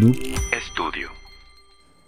[0.00, 0.16] Noob
[0.52, 1.10] Estudio.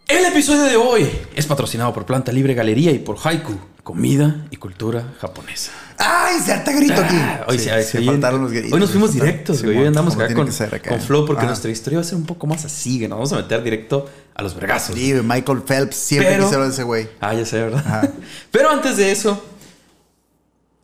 [0.09, 4.57] El episodio de hoy es patrocinado por Planta Libre Galería y por Haiku, comida y
[4.57, 5.73] cultura japonesa.
[5.99, 6.41] ¡Ay!
[6.41, 7.15] Se harta grito aquí.
[7.19, 8.73] Ah, hoy, Sí, sí, se hoy- faltaron los gritos.
[8.73, 9.79] hoy nos fuimos directos, sí, güey.
[9.79, 10.89] Hoy andamos acá con, acá.
[10.89, 11.49] con flow porque Ah.
[11.49, 14.09] nuestra historia va a ser un poco más así, que nos vamos a meter directo
[14.35, 14.95] a los vergazos.
[14.97, 15.97] Sí, Michael Phelps.
[15.97, 17.09] Siempre Pero- a ese güey.
[17.21, 17.83] Ah, ya sé, ¿verdad?
[17.87, 18.09] Ajá.
[18.51, 19.45] Pero antes de eso,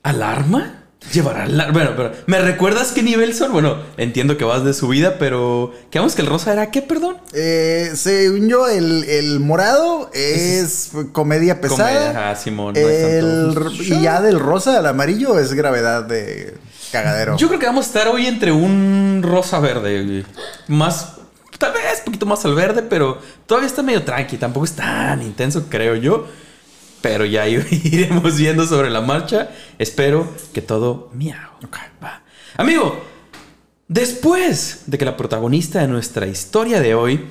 [0.02, 0.77] ¿alarma?
[1.12, 1.72] Llevará alarma.
[1.72, 3.52] Bueno, pero ¿me recuerdas qué nivel son?
[3.52, 7.16] Bueno, entiendo que vas de subida, pero quedamos que el rosa era qué, perdón?
[7.32, 11.88] Eh, según yo, el, el morado es comedia pesada.
[11.88, 16.54] Comedia, ajá, Simón, no el, tanto- y ya del rosa al amarillo es gravedad de
[16.92, 17.36] cagadero.
[17.38, 20.24] Yo creo que vamos a estar hoy entre un rosa verde.
[20.66, 21.12] Más,
[21.58, 24.36] tal vez un poquito más al verde, pero todavía está medio tranqui.
[24.36, 26.26] Tampoco es tan intenso, creo yo.
[27.00, 29.50] Pero ya iremos viendo sobre la marcha.
[29.78, 31.36] Espero que todo miau.
[32.02, 32.22] va.
[32.56, 33.00] Amigo,
[33.86, 37.26] después de que la protagonista de nuestra historia de hoy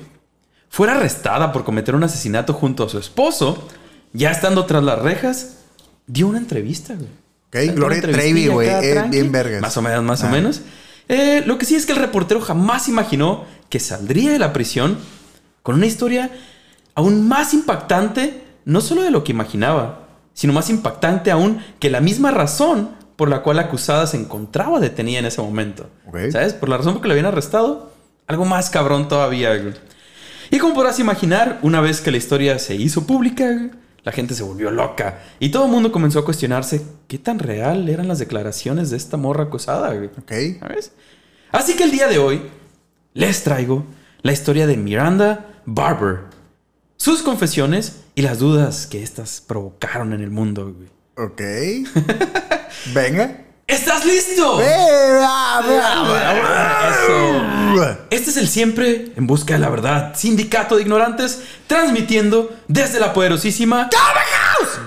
[0.68, 3.66] fuera arrestada por cometer un asesinato junto a su esposo,
[4.12, 5.56] ya estando tras las rejas,
[6.06, 7.08] dio una entrevista, güey.
[7.70, 8.68] Ok, Gloria Trevi, güey.
[8.68, 9.10] tranqui.
[9.10, 9.60] bien vergas.
[9.62, 10.30] Más o menos, más o Ah.
[10.30, 10.60] menos.
[11.08, 14.98] Eh, lo que sí es que el reportero jamás imaginó que saldría de la prisión
[15.62, 16.30] con una historia
[16.94, 22.02] aún más impactante, no solo de lo que imaginaba, sino más impactante aún que la
[22.02, 25.88] misma razón por la cual la acusada se encontraba detenida en ese momento.
[26.30, 26.52] ¿Sabes?
[26.52, 27.90] Por la razón por que la habían arrestado.
[28.26, 29.72] Algo más cabrón todavía.
[30.50, 33.70] Y como podrás imaginar, una vez que la historia se hizo pública,
[34.04, 35.22] la gente se volvió loca.
[35.40, 39.16] Y todo el mundo comenzó a cuestionarse qué tan real eran las declaraciones de esta
[39.16, 39.94] morra acusada.
[39.94, 40.10] güey.
[40.18, 40.60] Ok.
[40.60, 40.92] ¿Sabes?
[41.52, 42.42] Así que el día de hoy
[43.14, 43.86] les traigo
[44.20, 46.24] la historia de Miranda Barber,
[46.98, 50.74] sus confesiones y las dudas que éstas provocaron en el mundo.
[50.74, 50.88] güey.
[51.14, 51.40] Ok.
[52.92, 53.44] Venga.
[53.64, 54.60] ¿Estás listo?
[54.60, 54.66] Eso.
[58.10, 60.16] Este es el siempre en busca de la verdad.
[60.16, 64.80] Sindicato de ignorantes transmitiendo desde la poderosísima House.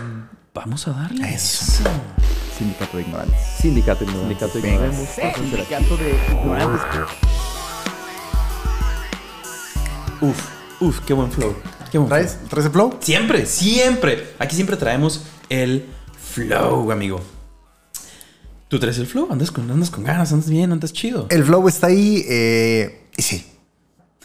[0.54, 1.34] Vamos a darle.
[1.34, 1.84] Eso.
[2.58, 3.40] Sindicato de Ignorantes.
[3.62, 4.28] Sindicato de Ignorantes.
[4.28, 4.70] Sindicato de.
[4.74, 5.10] Ignorantes.
[5.38, 6.82] Sindicato de Ignorantes.
[10.20, 10.38] Uf,
[10.82, 11.56] uf, qué buen flow.
[11.92, 12.38] ¿Traes.
[12.50, 12.98] ¿Traes el flow?
[13.02, 14.34] Siempre, siempre.
[14.40, 15.86] Aquí siempre traemos el
[16.18, 17.22] flow, amigo.
[18.70, 19.28] ¿Tú traes el flow?
[19.30, 21.28] Andas con, andas con ganas, andas bien, andas chido.
[21.30, 22.24] El flow está ahí.
[22.30, 23.46] Eh, y sí.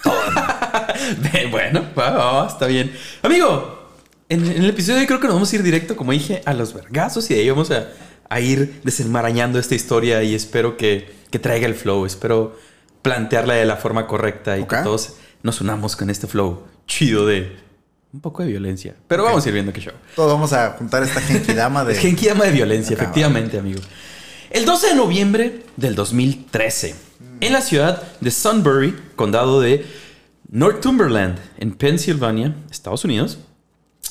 [1.51, 2.93] bueno, va, está bien.
[3.23, 3.91] Amigo,
[4.29, 6.43] en, en el episodio de hoy creo que nos vamos a ir directo, como dije,
[6.45, 7.89] a los vergazos y de ahí vamos a,
[8.29, 12.07] a ir desenmarañando esta historia y espero que, que traiga el flow.
[12.07, 12.57] Espero
[13.03, 17.57] plantearla de la forma correcta y que todos nos unamos con este flow chido de
[18.13, 18.95] un poco de violencia.
[19.09, 19.93] Pero vamos a ir viendo qué show.
[20.15, 21.93] Todos vamos a juntar esta genkidama de.
[21.93, 23.81] Es Genki llama de violencia, efectivamente, amigo.
[24.51, 26.95] El 12 de noviembre del 2013,
[27.41, 29.85] en la ciudad de Sunbury, condado de
[30.49, 33.39] Northumberland, en Pensilvania, Estados Unidos,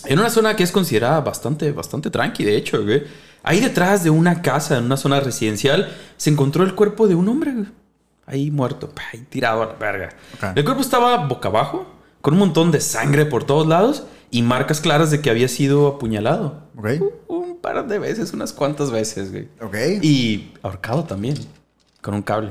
[0.05, 3.03] en una zona que es considerada bastante, bastante tranqui, de hecho, güey.
[3.41, 7.27] Ahí detrás de una casa, en una zona residencial, se encontró el cuerpo de un
[7.27, 7.67] hombre, güey.
[8.27, 10.09] Ahí muerto, ahí tirado a la verga.
[10.55, 11.94] El cuerpo estaba boca abajo,
[12.25, 15.85] con un montón de sangre por todos lados y marcas claras de que había sido
[15.85, 16.63] apuñalado.
[17.27, 19.47] Un par de veces, unas cuantas veces, güey.
[20.01, 21.37] Y ahorcado también,
[22.01, 22.49] con un cable.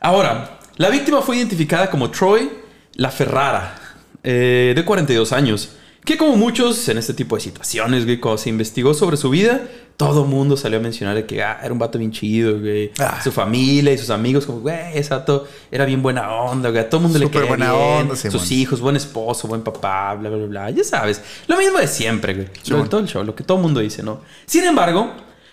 [0.00, 2.50] Ahora, la víctima fue identificada como Troy
[2.94, 3.78] La Ferrara,
[4.24, 8.48] eh, de 42 años, que como muchos en este tipo de situaciones, güey, cuando se
[8.48, 9.62] investigó sobre su vida,
[9.96, 12.90] todo mundo salió a mencionar de que ah, era un vato bien chido, güey.
[12.98, 13.20] Ah.
[13.22, 16.82] Su familia y sus amigos, como, güey, ese vato era bien buena onda, güey.
[16.82, 18.00] A todo el mundo le quería buena bien.
[18.00, 18.38] onda, Simón.
[18.38, 20.70] Sus hijos, buen esposo, buen papá, bla, bla, bla.
[20.70, 22.48] Ya sabes, lo mismo de siempre, güey.
[22.68, 24.20] Lo de todo el show, lo que todo el mundo dice, ¿no?
[24.46, 25.12] Sin embargo,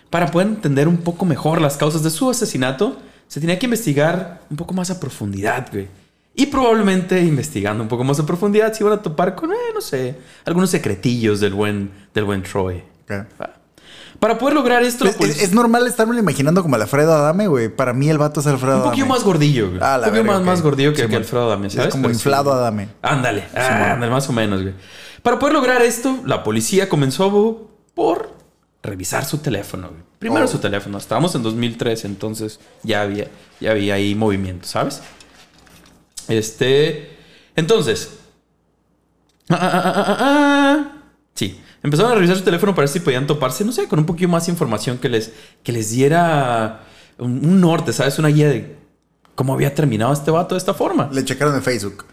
[0.10, 2.98] para poder entender un poco mejor las causas de su asesinato,
[3.28, 5.88] se tenía que investigar un poco más a profundidad, güey.
[6.34, 9.82] Y probablemente investigando un poco más a profundidad se iban a topar con, eh, no
[9.82, 10.16] sé,
[10.46, 12.84] algunos secretillos del buen, del buen Troy.
[14.22, 17.70] Para poder lograr esto, Es, policía- es- es normal estarme imaginando como Alfredo Adame, güey.
[17.70, 18.92] Para mí el vato es Alfredo un Adame.
[18.92, 19.80] poquito más gordillo, güey.
[19.82, 20.46] Ah, un poquito más, ok.
[20.46, 22.20] más gordillo que, Alfredo Adame, Es como Pero sí.
[22.20, 22.90] inflado Adame.
[23.02, 24.76] Ándale, ándale, más o menos, güey.
[25.24, 28.30] Para poder lograr esto, la policía comenzó por
[28.84, 30.02] revisar su teléfono, güey.
[30.20, 30.48] Primero Oh.
[30.48, 31.00] su teléfono.
[31.00, 33.28] Estábamos en 2013, entonces ya había,
[33.60, 35.02] ya había ahí movimiento, ¿sabes?
[36.28, 37.18] Este.
[37.56, 38.18] Entonces.
[39.50, 40.92] ah, ah, ah, ah, ah, ah.
[41.36, 41.60] Sí.
[41.84, 44.30] Empezaron a revisar su teléfono para ver si podían toparse, no sé, con un poquito
[44.30, 45.32] más de información que les,
[45.64, 46.82] que les diera
[47.18, 48.20] un, norte, ¿sabes?
[48.20, 48.76] Una guía de
[49.34, 51.10] cómo había terminado este vato de esta forma.
[51.12, 52.06] Le checaron en Facebook.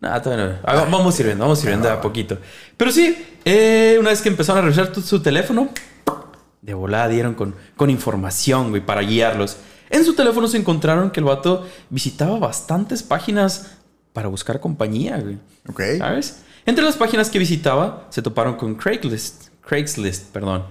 [0.00, 0.54] Nah, todavía no.
[0.62, 2.38] Ah, vamos sirviendo, vamos sirviendo de a poquito.
[2.76, 5.70] Pero sí, eh, una vez que empezaron a revisar su teléfono,
[6.60, 9.56] de volada dieron con, con información, güey, para guiarlos.
[9.90, 13.72] En su teléfono se encontraron que el vato visitaba bastantes páginas
[14.12, 15.38] para buscar compañía, güey.
[15.68, 15.80] Ok.
[15.98, 16.42] ¿Sabes?
[16.68, 19.46] Entre las páginas que visitaba se toparon con Craigslist.
[19.66, 20.64] Craigslist, perdón.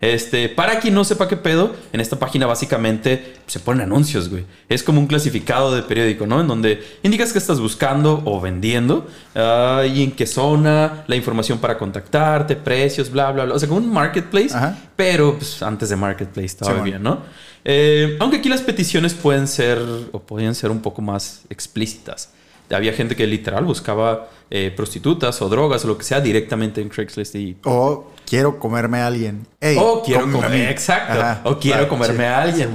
[0.00, 4.46] Este, para quien no sepa qué pedo, en esta página básicamente se ponen anuncios, güey.
[4.68, 6.40] Es como un clasificado de periódico, ¿no?
[6.40, 9.06] En donde indicas que estás buscando o vendiendo
[9.36, 13.54] ah, y en qué zona, la información para contactarte, precios, bla, bla, bla.
[13.54, 14.76] O sea, como un marketplace, Ajá.
[14.96, 17.02] pero pues, antes de marketplace todavía, Simón.
[17.04, 17.18] ¿no?
[17.64, 19.78] Eh, aunque aquí las peticiones pueden ser
[20.10, 22.30] o podían ser un poco más explícitas.
[22.70, 26.88] Había gente que literal buscaba eh, prostitutas o drogas o lo que sea directamente en
[26.88, 29.46] Craigslist y O quiero comerme a alguien.
[29.60, 30.66] Ey, o quiero cómeme a comer, mí.
[30.66, 31.12] exacto.
[31.20, 32.70] Ajá, o quiero claro, comerme sí, a alguien.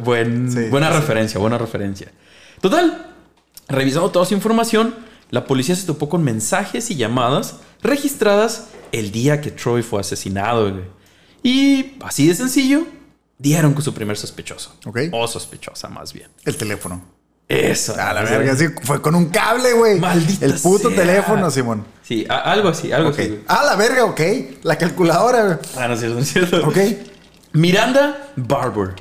[0.00, 2.10] Buen- Sí, buena referencia, buena referencia.
[2.60, 3.14] Total,
[3.68, 4.94] revisando toda su información,
[5.30, 10.70] la policía se topó con mensajes y llamadas registradas el día que Troy fue asesinado.
[10.72, 10.84] güey.
[11.42, 12.84] Y así de sencillo,
[13.38, 14.74] dieron con su primer sospechoso.
[15.12, 16.28] O sospechosa, más bien.
[16.44, 17.02] El teléfono.
[17.48, 17.94] Eso.
[17.98, 19.98] A la verga, sí, fue con un cable, güey.
[19.98, 20.98] Maldita El puto sea.
[20.98, 21.84] teléfono, Simón.
[22.02, 23.26] Sí, a- algo así, algo así.
[23.26, 23.40] güey.
[23.48, 24.20] Ah, la verga, ok.
[24.64, 25.56] La calculadora, güey.
[25.76, 26.68] Ah, no es cierto, no es cierto.
[26.68, 26.76] Ok.
[27.52, 28.94] Miranda Barber.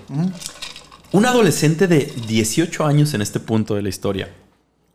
[1.11, 4.29] Una adolescente de 18 años en este punto de la historia.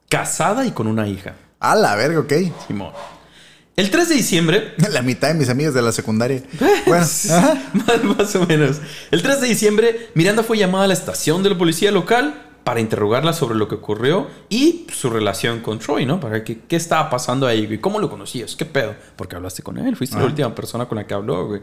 [0.09, 1.35] Casada y con una hija.
[1.61, 2.33] Ah, la verga, ok.
[2.67, 2.93] Simón.
[3.77, 4.75] El 3 de diciembre.
[4.91, 6.43] La mitad de mis amigas de la secundaria.
[6.87, 7.07] Bueno,
[8.19, 8.79] más o menos.
[9.11, 12.81] El 3 de diciembre, Miranda fue llamada a la estación de la policía local para
[12.81, 16.20] interrogarla sobre lo que ocurrió y su relación con Troy, ¿no?
[16.20, 17.81] Para que qué estaba pasando ahí, güey.
[17.81, 18.55] ¿Cómo lo conocías?
[18.55, 18.94] ¿Qué pedo?
[19.17, 19.97] Porque hablaste con él.
[19.97, 21.62] Fuiste la última persona con la que habló, güey.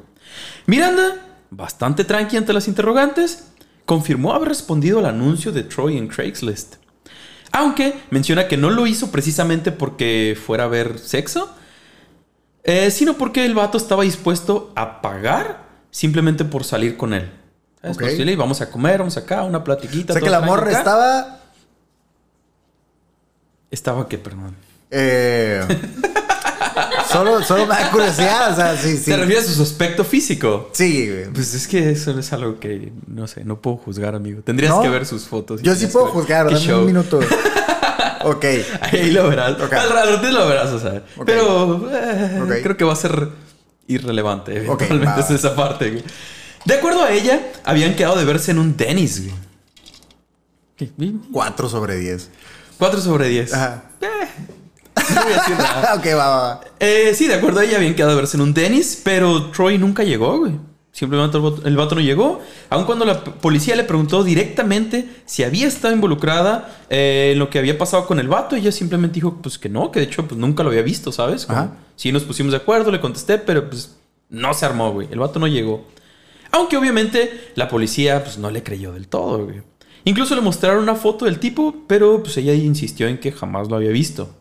[0.66, 3.52] Miranda, bastante tranqui ante las interrogantes,
[3.86, 6.76] confirmó haber respondido al anuncio de Troy en Craigslist.
[7.52, 11.56] Aunque menciona que no lo hizo precisamente porque fuera a ver sexo,
[12.64, 17.32] eh, sino porque el vato estaba dispuesto a pagar simplemente por salir con él.
[17.84, 18.00] Ok.
[18.00, 20.14] Pues, dile, vamos a comer, vamos acá, una platiquita.
[20.14, 20.78] O sea que la morra acá.
[20.80, 21.40] estaba.
[23.72, 24.56] Estaba que, perdón.
[24.92, 25.62] Eh,
[27.12, 28.52] solo, solo me da curiosidad.
[28.52, 29.12] O sea, sí, sí.
[29.12, 30.70] ¿Te refieres a su aspecto físico?
[30.74, 31.26] Sí, güey.
[31.32, 34.42] Pues es que eso es algo que, no sé, no puedo juzgar, amigo.
[34.42, 34.82] Tendrías ¿No?
[34.82, 35.62] que ver sus fotos.
[35.62, 36.80] y Yo sí puedo ver juzgar, qué dame show.
[36.80, 37.20] un minuto.
[38.24, 38.46] ok.
[38.82, 39.60] Ahí lo verás.
[39.62, 39.74] Ok.
[39.74, 41.04] Al rato lo verás, o sea.
[41.26, 43.30] Pero eh, creo que va a ser
[43.88, 44.58] irrelevante.
[44.58, 46.04] Eventualmente es esa parte, güey.
[46.66, 49.36] De acuerdo a ella, habían quedado de verse en un Dennis, güey.
[50.76, 50.92] ¿Qué?
[51.32, 52.30] 4 sobre 10.
[52.78, 53.54] 4 sobre 10.
[53.54, 53.84] Ajá.
[54.02, 55.96] No voy a decir nada.
[55.98, 56.62] ok, va, va, va.
[56.80, 59.78] Eh, sí, de acuerdo a ella, habían quedado de verse en un Dennis, pero Troy
[59.78, 60.54] nunca llegó, güey.
[60.92, 62.42] Simplemente el vato, el vato no llegó.
[62.70, 67.60] Aun cuando la policía le preguntó directamente si había estado involucrada eh, en lo que
[67.60, 70.40] había pasado con el vato, ella simplemente dijo pues que no, que de hecho pues
[70.40, 71.46] nunca lo había visto, ¿sabes?
[71.46, 71.72] Como, Ajá.
[71.96, 73.96] sí nos pusimos de acuerdo, le contesté, pero pues
[74.30, 75.08] no se armó, güey.
[75.12, 75.86] El vato no llegó.
[76.52, 79.48] Aunque obviamente la policía pues no le creyó del todo.
[80.06, 83.76] Incluso le mostraron una foto del tipo, pero pues ella insistió en que jamás lo
[83.76, 84.36] había visto.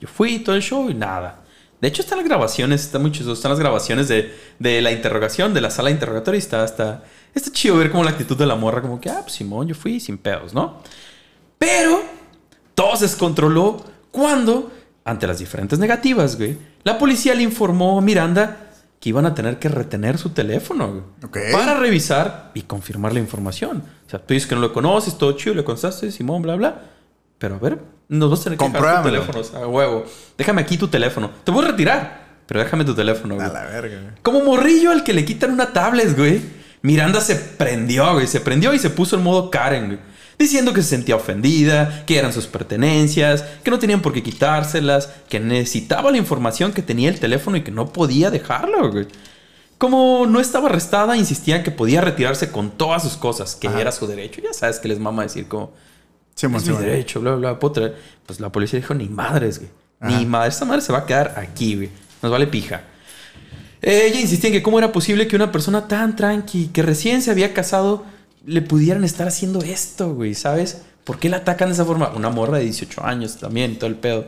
[0.00, 1.44] Yo fui todo el show y nada.
[1.80, 3.10] De hecho, están las grabaciones, está muy.
[3.10, 6.38] Están las grabaciones de, de la interrogación, de la sala de interrogatorio.
[6.38, 7.02] Y está, está,
[7.34, 9.74] está chido ver como la actitud de la morra, como que, ah, pues Simón, yo
[9.74, 10.80] fui sin pedos, ¿no?
[11.58, 12.02] Pero
[12.76, 14.70] todo se descontroló cuando,
[15.04, 18.71] ante las diferentes negativas, güey, la policía le informó a Miranda
[19.02, 21.38] que iban a tener que retener su teléfono, güey, Ok.
[21.52, 23.82] para revisar y confirmar la información.
[24.06, 26.82] O sea, tú dices que no lo conoces, todo chido, le contaste, Simón, bla, bla.
[27.38, 30.04] Pero a ver, nos vas a tener que dejar tu teléfono, o sea, a huevo.
[30.38, 31.32] Déjame aquí tu teléfono.
[31.42, 33.44] Te voy a retirar, pero déjame tu teléfono, güey.
[33.44, 34.12] A la verga, güey.
[34.22, 36.40] Como morrillo al que le quitan una tablet, güey.
[36.82, 38.28] Miranda se prendió, güey.
[38.28, 39.98] Se prendió y se puso en modo Karen, güey.
[40.38, 45.10] Diciendo que se sentía ofendida, que eran sus pertenencias, que no tenían por qué quitárselas,
[45.28, 49.06] que necesitaba la información que tenía el teléfono y que no podía dejarlo, güey.
[49.78, 53.80] Como no estaba arrestada, insistía en que podía retirarse con todas sus cosas, que Ajá.
[53.80, 54.40] era su derecho.
[54.40, 55.72] Ya sabes que les mama decir como,
[56.34, 56.82] Simón, es mi Simón.
[56.82, 57.92] derecho, bla, bla, bla.
[58.26, 59.70] Pues la policía dijo, ni madres, güey.
[60.00, 60.48] Ni madre.
[60.48, 61.90] Esta madre se va a quedar aquí, güey.
[62.22, 62.82] Nos vale pija.
[63.80, 67.32] Ella insistía en que cómo era posible que una persona tan tranqui, que recién se
[67.32, 68.04] había casado,
[68.44, 70.78] le pudieran estar haciendo esto, güey, ¿sabes?
[71.04, 72.10] ¿Por qué la atacan de esa forma?
[72.14, 74.26] Una morra de 18 años también, todo el pedo.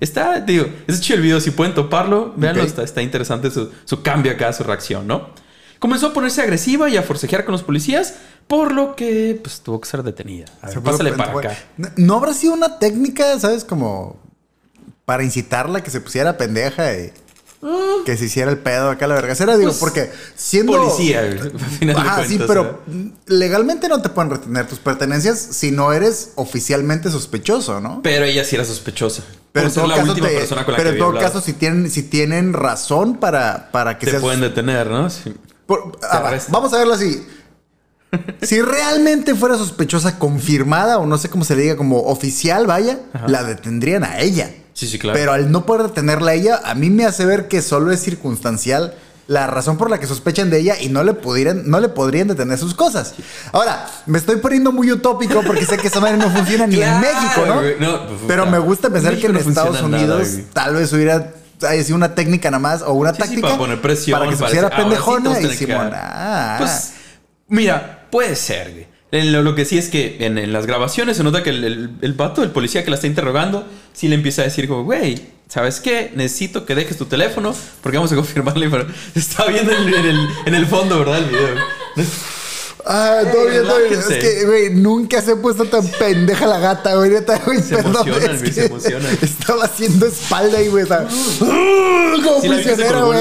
[0.00, 4.02] Está, digo, es chido el video, si pueden toparlo, véanlo, está, está interesante su, su
[4.02, 5.28] cambio acá, su reacción, ¿no?
[5.78, 8.14] Comenzó a ponerse agresiva y a forcejear con los policías,
[8.46, 10.46] por lo que, pues, tuvo que ser detenida.
[10.62, 11.56] A ver, Se pásale para acá.
[11.76, 14.18] ¿No- ¿No habrá sido una técnica, sabes, como
[15.04, 17.12] para incitarla que se pusiera pendeja y
[18.04, 19.56] que se hiciera el pedo acá a la vergacera?
[19.56, 20.72] Digo, Pues, porque siendo.
[20.72, 23.10] Policía, al final de Ajá, sí, pero ¿eh?
[23.26, 28.00] legalmente no te pueden retener tus pertenencias si no eres oficialmente sospechoso, ¿no?
[28.02, 29.22] Pero ella sí era sospechosa.
[29.52, 31.52] Pero en todo la caso, última te- persona con la pero en todo caso, si
[31.52, 34.22] tienen, si tienen razón para, para que te seas.
[34.22, 35.08] pueden detener, ¿no?
[35.66, 37.24] Por- ah, vamos a verlo así.
[38.42, 42.98] si realmente fuera sospechosa confirmada o no sé cómo se le diga, como oficial, vaya,
[43.26, 44.50] la detendrían a ella.
[44.74, 45.18] Sí, sí, claro.
[45.18, 48.00] Pero al no poder detenerla a ella, a mí me hace ver que solo es
[48.02, 48.94] circunstancial
[49.26, 52.28] la razón por la que sospechan de ella y no le pudieran, no le podrían
[52.28, 53.14] detener sus cosas.
[53.52, 57.00] Ahora, me estoy poniendo muy utópico porque sé que esa manera no funciona ni en
[57.00, 57.54] México, ¿no?
[57.60, 57.76] güey.
[57.80, 61.32] No, pues, Pero me gusta pensar que en no Estados Unidos tal vez hubiera
[61.66, 64.30] haya sido una técnica nada más o una Sí, sí, táctica para poner presión, para
[64.30, 65.90] que se pusiera te pendejona y que Simón.
[65.90, 66.02] dar.
[66.04, 66.92] Ah, Pues,
[67.48, 68.93] mira, puede ser, güey.
[69.22, 72.50] Lo, que sí es que en, las grabaciones se nota que el, el, el el
[72.50, 76.10] policía que la está interrogando, sí le empieza a decir como, güey, ¿sabes qué?
[76.16, 78.68] Necesito que dejes tu teléfono porque vamos a confirmarle.
[78.68, 81.18] Pero está viendo en, en el, en el fondo, ¿verdad?
[81.18, 82.33] El video.
[82.86, 83.94] Ah, todo bien, todo bien.
[83.98, 87.10] Es que, güey, nunca se ha puesto tan pendeja la gata, güey.
[87.10, 87.92] Neta, güey, Se perdón.
[88.08, 89.18] emocionan, es güey, que se emocionan.
[89.22, 91.06] Estaba haciendo espalda y, güey, estaba...
[91.08, 93.20] Como Sí, en güey.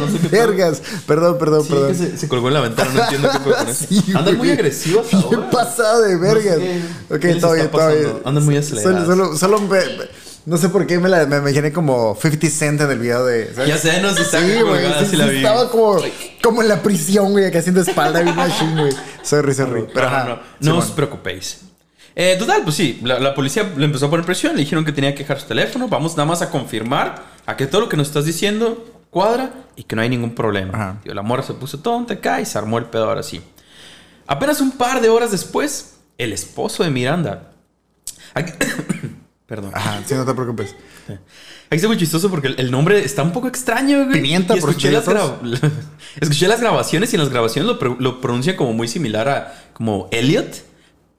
[0.00, 0.28] no sé qué.
[0.28, 0.82] Vergas.
[1.06, 1.88] Perdón, perdón, Sí, perdón.
[1.88, 3.84] que se, se colgó en la ventana, no entiendo qué fue con eso.
[3.88, 5.50] Sí, Andan muy agresivos ahora.
[5.50, 6.56] pasado de vergas.
[6.58, 6.82] qué-
[7.14, 8.12] ok, qué les todo bien, todo bien.
[8.24, 9.06] Andan muy acelerados.
[9.06, 12.80] Solo, solo, solo me- no sé por qué me, la, me imaginé como 50 Cent
[12.80, 13.52] en el video de.
[13.54, 13.68] ¿sabes?
[13.68, 14.64] Ya sé, no sé, está Sí, güey.
[14.82, 15.36] colgada, sí, sí la vi.
[15.38, 16.00] estaba como,
[16.42, 18.92] como en la prisión, güey, acá haciendo espalda bien machine, güey.
[19.22, 19.86] Sorry, sorry.
[19.92, 20.42] Pero no, ajá.
[20.60, 21.60] no, no os preocupéis.
[22.16, 24.92] Eh, total, pues sí, la, la policía le empezó a poner presión, le dijeron que
[24.92, 27.96] tenía que dejar su teléfono, vamos nada más a confirmar a que todo lo que
[27.96, 30.72] nos estás diciendo cuadra y que no hay ningún problema.
[30.74, 31.00] Ajá.
[31.02, 33.40] Tío, la morra se puso tonta acá y se armó el pedo ahora sí.
[34.28, 37.50] Apenas un par de horas después, el esposo de Miranda...
[38.34, 38.52] Aquí-
[39.54, 39.70] Perdón.
[39.72, 40.74] Ajá, sí, no te preocupes.
[41.06, 44.20] Aquí está muy chistoso porque el, el nombre está un poco extraño, güey.
[44.20, 45.06] Pimienta Y por escuché las,
[46.20, 50.08] escuché las grabaciones y en las grabaciones lo, lo pronuncia como muy similar a como
[50.10, 50.64] Elliot,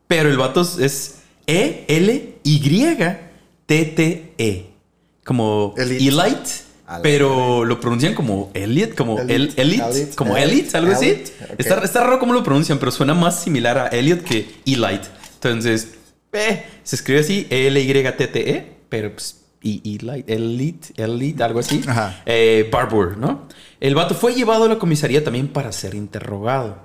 [0.08, 3.06] pero el vato es E E-L-Y-T-T-E.
[5.24, 6.66] Como Elite.
[7.02, 9.62] Pero lo pronuncian como Elliot, como el Elite.
[9.62, 10.76] Elite, como Elite.
[10.78, 11.24] Algo así.
[11.58, 15.08] Está raro cómo lo pronuncian, pero suena más similar a Elliot que Elite.
[15.36, 15.94] Entonces,
[16.36, 21.82] eh, se escribe así, E-L-Y-T-T-E, E, pero pues, y Elite, Elite, Elite, algo así.
[21.88, 22.22] Ajá.
[22.28, 23.48] Eh, Barbour, ¿no?
[23.80, 26.78] El vato fue llevado a la comisaría también para ser interrogado.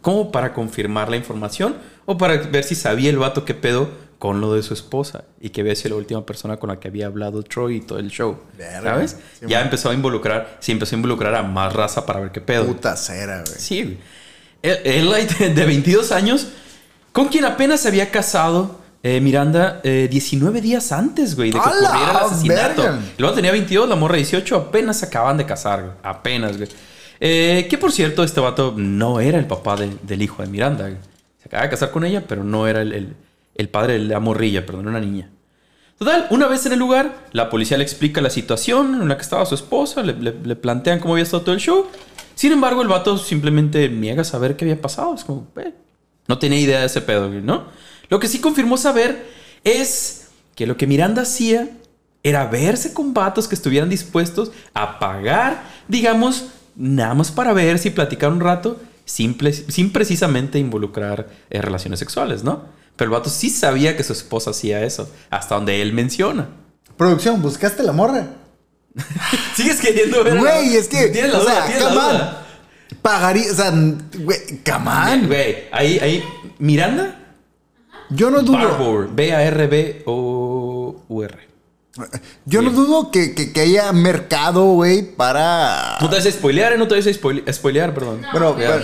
[0.00, 4.40] Como para confirmar la información o para ver si sabía el vato qué pedo con
[4.40, 7.06] lo de su esposa y que había sido la última persona con la que había
[7.06, 8.36] hablado Troy y todo el show.
[8.58, 8.94] Verga.
[8.94, 9.16] ¿Sabes?
[9.38, 9.66] Sí, ya man.
[9.66, 12.66] empezó a involucrar, sí, empezó a involucrar a más raza para ver qué pedo.
[12.66, 13.60] Puta cera, güey.
[13.60, 13.98] Sí, güey.
[14.60, 16.48] El, el light de 22 años,
[17.12, 21.68] con quien apenas se había casado eh, Miranda eh, 19 días antes, güey, de que
[21.68, 22.82] ¡A la ocurriera el asesinato.
[22.82, 22.98] verga!
[23.18, 25.92] El vato tenía 22, la morra 18, apenas se acaban de casar, güey.
[26.02, 26.68] Apenas, güey.
[27.20, 30.84] Eh, que por cierto, este vato no era el papá de- del hijo de Miranda.
[30.88, 30.96] güey.
[31.40, 33.16] Se acaba de casar con ella, pero no era el, el-
[33.54, 35.30] el padre de la morrilla, perdón, una niña.
[35.98, 39.22] Total, una vez en el lugar, la policía le explica la situación en la que
[39.22, 41.86] estaba su esposa, le, le- le plantean cómo había estado todo el show.
[42.34, 45.14] Sin embargo, el vato simplemente niega saber qué había pasado.
[45.14, 45.72] Es como, eh,
[46.26, 47.66] no tenía idea de ese pedo, güey, ¿no?
[48.08, 49.26] Lo que sí confirmó saber
[49.64, 51.68] es que lo que Miranda hacía
[52.22, 56.46] era verse con vatos que estuvieran dispuestos a pagar, digamos,
[56.76, 59.34] nada más para ver si platicar un rato, sin,
[59.92, 62.64] precisamente involucrar eh, relaciones sexuales, ¿no?
[62.96, 66.48] Pero el vato sí sabía que su esposa hacía eso, hasta donde él menciona.
[66.96, 68.28] Producción, ¿buscaste la morra?
[69.56, 70.38] ¿Sigues queriendo ver?
[70.38, 71.08] Güey, es que.
[71.08, 72.46] Tienes la o duda, sea, tienes la duda.
[73.02, 73.72] Pagaría, o sea,
[74.18, 75.26] güey, come on.
[75.26, 76.24] Güey, ahí, ahí,
[76.58, 77.18] Miranda,
[78.10, 78.58] Yo no dudo.
[78.58, 79.08] Barbour,
[80.06, 81.38] B-A-R-B-O-U-R.
[82.44, 85.96] Yo no dudo que, que, que haya mercado, güey, para.
[86.00, 86.78] No te vas a spoilear, ¿eh?
[86.78, 88.20] No te vas a spoile- spoilear, perdón.
[88.22, 88.76] No, Bueno, pero.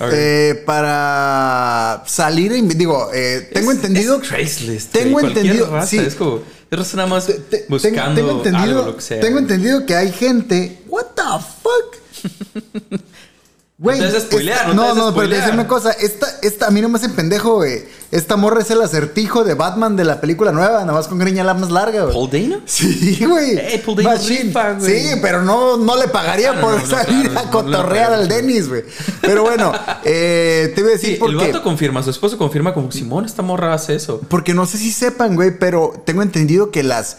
[0.00, 0.12] Ok.
[0.12, 4.20] eh, para salir, en- digo, eh, tengo Es- entendido.
[4.22, 5.70] es Craigslist, tengo entendido.
[5.70, 6.40] raza, sí, Es como.
[6.70, 9.20] Es nada más te- te- buscando tengo, tengo entendido, algo, lo que sea.
[9.20, 10.82] tengo entendido que hay gente.
[10.86, 11.22] What the
[11.62, 11.96] fuck?
[13.80, 15.52] Güey, a spoilear, esta- no no, no, pero spoilear.
[15.52, 15.92] una cosa.
[15.92, 17.84] Esta, esta, a mí no me hace pendejo, güey.
[18.10, 21.44] Esta morra es el acertijo de Batman de la película nueva, nada más con greña
[21.44, 22.12] la más larga, güey.
[22.14, 22.60] ¿Paul Dano?
[22.66, 23.56] Sí, güey.
[23.56, 25.00] Ey, Paul Dano rifa, güey.
[25.00, 28.22] Sí, pero no, no le pagaría Ah, por no, no, salir claro, a cotorrear al
[28.24, 28.28] sí.
[28.34, 28.82] Denis, güey.
[29.20, 29.72] Pero bueno,
[30.04, 31.46] eh, te voy a decir Sí, por el qué.
[31.52, 34.20] vato confirma, su esposo confirma como Simón, esta morra hace eso.
[34.28, 37.18] Porque no sé si sepan, güey, pero tengo entendido que las,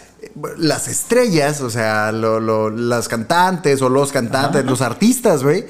[0.58, 5.66] las estrellas, o sea, lo- lo- las cantantes o los cantantes, los artistas, güey,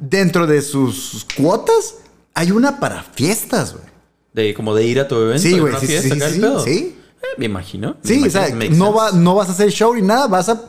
[0.00, 1.94] dentro de sus cuotas
[2.34, 3.84] hay una para fiestas, güey.
[4.32, 6.64] De, como de ir a tu evento, Sí, güey, sí, sí, fiesta, sí, sí, pedo.
[6.64, 6.96] sí.
[7.22, 7.96] Eh, me imagino.
[8.02, 10.26] me Sí, o imagino, sea, makes no, va, no vas a hacer show ni nada,
[10.28, 10.62] vas a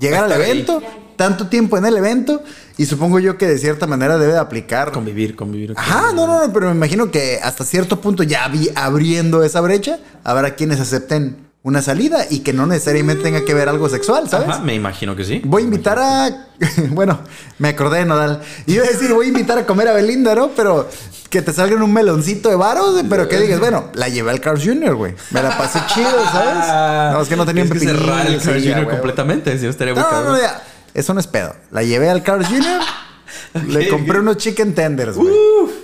[0.00, 0.42] llegar al ahí.
[0.50, 0.80] evento,
[1.16, 2.42] tanto tiempo en el evento,
[2.76, 4.92] y supongo yo que de cierta manera debe de aplicar.
[4.92, 5.74] Convivir, convivir.
[5.76, 9.60] Ajá, no, no, no, pero me imagino que hasta cierto punto ya vi- abriendo esa
[9.60, 14.28] brecha, habrá quienes acepten una salida y que no necesariamente tenga que ver algo sexual,
[14.28, 14.48] ¿sabes?
[14.48, 15.42] Ajá, me imagino que sí.
[15.44, 16.46] Voy a invitar a.
[16.90, 17.20] Bueno,
[17.58, 18.40] me acordé de Nodal.
[18.66, 20.48] Iba a decir, voy a invitar a comer a Belinda, ¿no?
[20.56, 20.88] Pero
[21.30, 24.64] que te salgan un meloncito de varos, pero que digas, bueno, la llevé al Carl's
[24.64, 25.14] Jr., güey.
[25.30, 27.12] Me la pasé chido, ¿sabes?
[27.12, 28.88] No, es que no Tienes que cerrar el Carl Jr.
[28.88, 29.58] completamente.
[29.58, 30.62] Si no estaría No, no, no, ya.
[30.94, 31.54] Eso no es pedo.
[31.70, 33.68] La llevé al Carl's Jr.
[33.68, 35.34] Le compré unos chicken tenders, güey.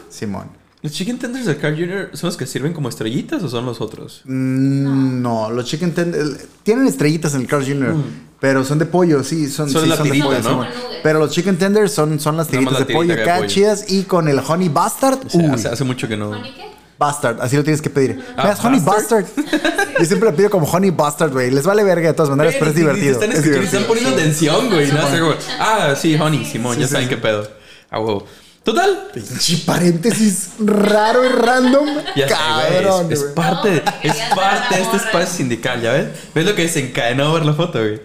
[0.08, 0.63] Simón.
[0.84, 2.10] ¿Los chicken tenders del Carl Jr.
[2.12, 4.20] son los que sirven como estrellitas o son los otros?
[4.26, 7.94] Mm, no, los chicken tenders tienen estrellitas en el Carl's Jr.,
[8.38, 9.72] pero son de pollo, sí, son, Mm.
[9.72, 10.66] Son sí, la son de pollo, ¿no?
[11.02, 14.02] Pero los chicken tenders son, son las tiritas la de pollo acá, de chidas, y
[14.02, 15.20] con el honey bastard.
[15.26, 16.28] O sea, hace, hace mucho que no.
[16.28, 16.64] ¿Honey qué?
[16.98, 18.22] bastard, así lo tienes que pedir.
[18.36, 19.24] Ah, honey bastard.
[19.24, 19.94] bastard.
[19.98, 21.50] Yo siempre lo pido como honey bastard, güey.
[21.50, 23.12] Les vale verga de todas maneras, pero es divertido.
[23.12, 23.80] Están, es escuchando, divertido.
[23.80, 24.92] están poniendo atención, güey.
[24.92, 25.06] ¿no?
[25.06, 27.14] O sea, como, ah, sí, honey, Simón, ya sí, saben sí.
[27.14, 27.48] qué pedo.
[27.88, 28.26] A huevo.
[28.64, 29.08] Total.
[29.12, 31.86] Pinche paréntesis raro y random.
[32.16, 33.12] Ya sé, Cabrón, güey.
[33.12, 36.08] Es, es parte, No, es parte de este espacio sindical, ¿ya ves?
[36.34, 38.00] ¿Ves lo que desencadenó ver la foto, güey?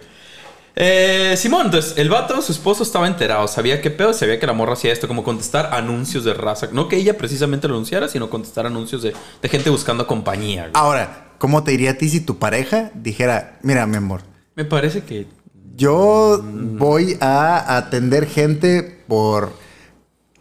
[0.75, 3.47] Eh, Simón, entonces, el vato, su esposo, estaba enterado.
[3.47, 6.67] Sabía qué pedo, sabía que la morra hacía esto, como contestar anuncios de raza.
[6.71, 10.63] No que ella precisamente lo anunciara, sino contestar anuncios de, de gente buscando compañía.
[10.63, 10.71] güey.
[10.75, 14.21] Ahora, ¿cómo te iría a ti si tu pareja dijera, mira, mi amor,
[14.55, 15.27] Me parece que.
[15.75, 19.51] yo voy a atender gente por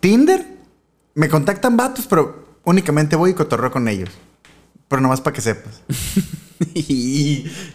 [0.00, 0.46] Tinder?
[1.14, 4.10] Me contactan vatos, pero únicamente voy y cotorreo con ellos.
[4.88, 5.82] Pero nomás para que sepas.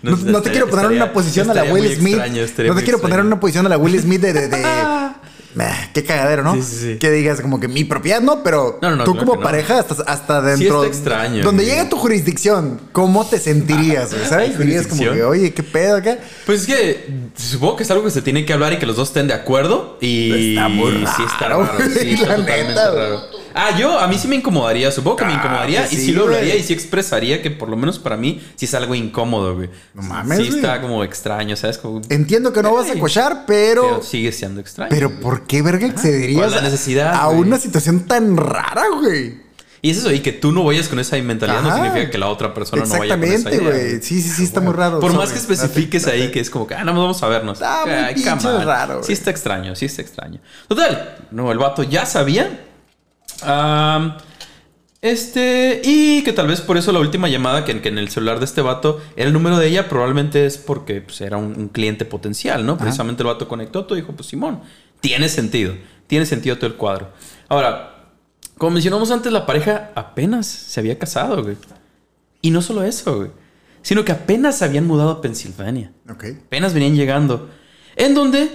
[0.01, 2.15] No, no te estaría- quiero poner en una posición a la Will Smith.
[2.17, 4.33] extraño, no te quiero poner en una posición a la Will Smith de.
[4.33, 4.63] de, de-
[5.55, 6.55] Meh, qué cagadero, ¿no?
[6.55, 6.97] Sí, sí, sí.
[6.99, 9.79] Que digas como que mi propiedad no, pero No, no, no, tú claro como pareja
[9.79, 10.83] hasta, hasta dentro.
[10.83, 11.75] está extraño, Donde güey.
[11.75, 14.09] llegue tu jurisdicción, ¿cómo te sentirías?
[14.29, 14.49] ¿Sabes?
[14.51, 16.17] ¿Hay Dirías como que, oye, qué pedo acá.
[16.45, 18.95] Pues es que supongo que es algo que se tiene que hablar y que los
[18.95, 19.97] dos estén de acuerdo.
[20.01, 21.77] Y Está muy sí está raro, raro.
[21.93, 23.21] Sí, está la totalmente neta, raro.
[23.55, 24.91] Ah, yo, a mí sí me incomodaría.
[24.91, 25.85] Supongo que me Ah, incomodaría.
[25.91, 28.73] y sí, lo hablaría y sí expresaría que por lo menos para mí sí es
[28.73, 29.69] algo incómodo, güey.
[29.93, 31.77] No mames, Sí está como extraño, ¿sabes?
[31.77, 33.83] Como, Entiendo que no vas a cochar, pero.
[33.83, 34.89] pero sigue siendo extraño.
[34.89, 35.21] Pero güey.
[35.21, 37.39] ¿por qué verga accederías ¿cuál es la necesidad, a güey?
[37.41, 39.41] una situación tan rara, güey?
[39.85, 42.29] Y es eso, y que tú no vayas con esa mentalidad no significa que la
[42.29, 44.01] otra persona no vaya con esa Exactamente, güey.
[44.01, 45.01] Sí, sí, sí, está muy raro.
[45.01, 47.57] Por más que especifiques ahí que es como que, ah, no, vamos a vernos.
[47.59, 49.05] Está muy Ay, pinche raro, güey.
[49.05, 50.39] Sí está extraño, sí está extraño.
[50.69, 52.61] Total, no, el vato ya sabía.
[55.01, 58.39] Este, y que tal vez por eso la última llamada que, que en el celular
[58.39, 61.67] de este vato era el número de ella, probablemente es porque pues, era un, un
[61.67, 62.77] cliente potencial, ¿no?
[62.77, 64.61] Precisamente el vato conectó, todo dijo, pues Simón,
[65.01, 65.75] tiene sentido,
[66.07, 67.11] tiene sentido todo el cuadro.
[67.49, 67.93] Ahora,
[68.57, 71.57] como mencionamos antes, la pareja apenas se había casado, güey.
[72.41, 73.31] Y no solo eso, güey.
[73.81, 75.91] Sino que apenas se habían mudado a Pensilvania.
[76.09, 76.25] Ok.
[76.45, 77.49] Apenas venían llegando.
[77.97, 78.49] En donde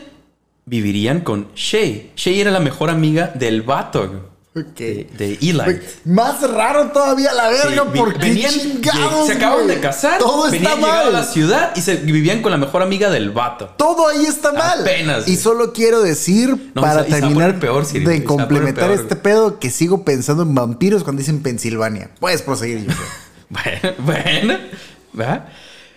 [0.64, 2.12] vivirían con Shay.
[2.16, 4.20] Shay era la mejor amiga del vato, güey.
[4.56, 4.76] Ok.
[4.76, 5.80] De, de Eli.
[6.04, 10.72] Más raro todavía la verga, Sí, porque venían, chingados, se acaban de casar, Todo está
[10.72, 11.12] a mal.
[11.12, 13.74] la ciudad y se vivían con la mejor amiga del vato.
[13.76, 14.80] Todo ahí está mal.
[14.80, 19.70] Apenas, Y solo quiero decir, No, para terminar peor, de complementar peor, este pedo, que
[19.70, 22.10] sigo pensando en vampiros cuando dicen Pensilvania.
[22.18, 22.92] Puedes proseguir, yo.
[23.50, 24.58] Bueno, bueno,
[25.14, 25.48] ¿verdad?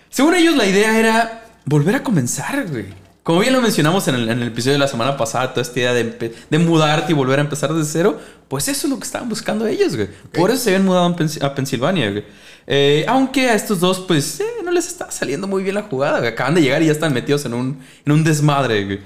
[0.10, 2.86] Según ellos, la idea era volver a comenzar, güey.
[3.24, 5.80] Como bien lo mencionamos en el, en el episodio de la semana pasada, toda esta
[5.80, 9.30] idea de, mudarte y volver a empezar desde cero, pues eso es lo que estaban
[9.30, 10.08] buscando ellos, güey.
[10.34, 12.24] Por eso se habían mudado a Pens- a Pensilvania, güey.
[12.66, 16.18] Eh, aunque a estos dos, pues, eh, no les está saliendo muy bien la jugada,
[16.20, 16.32] güey.
[16.32, 19.00] Acaban de llegar y ya están metidos en un, en un desmadre, güey.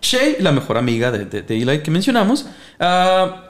[0.00, 2.46] Shay, la mejor amiga de, de, de Eli que mencionamos,
[2.78, 3.48] ah,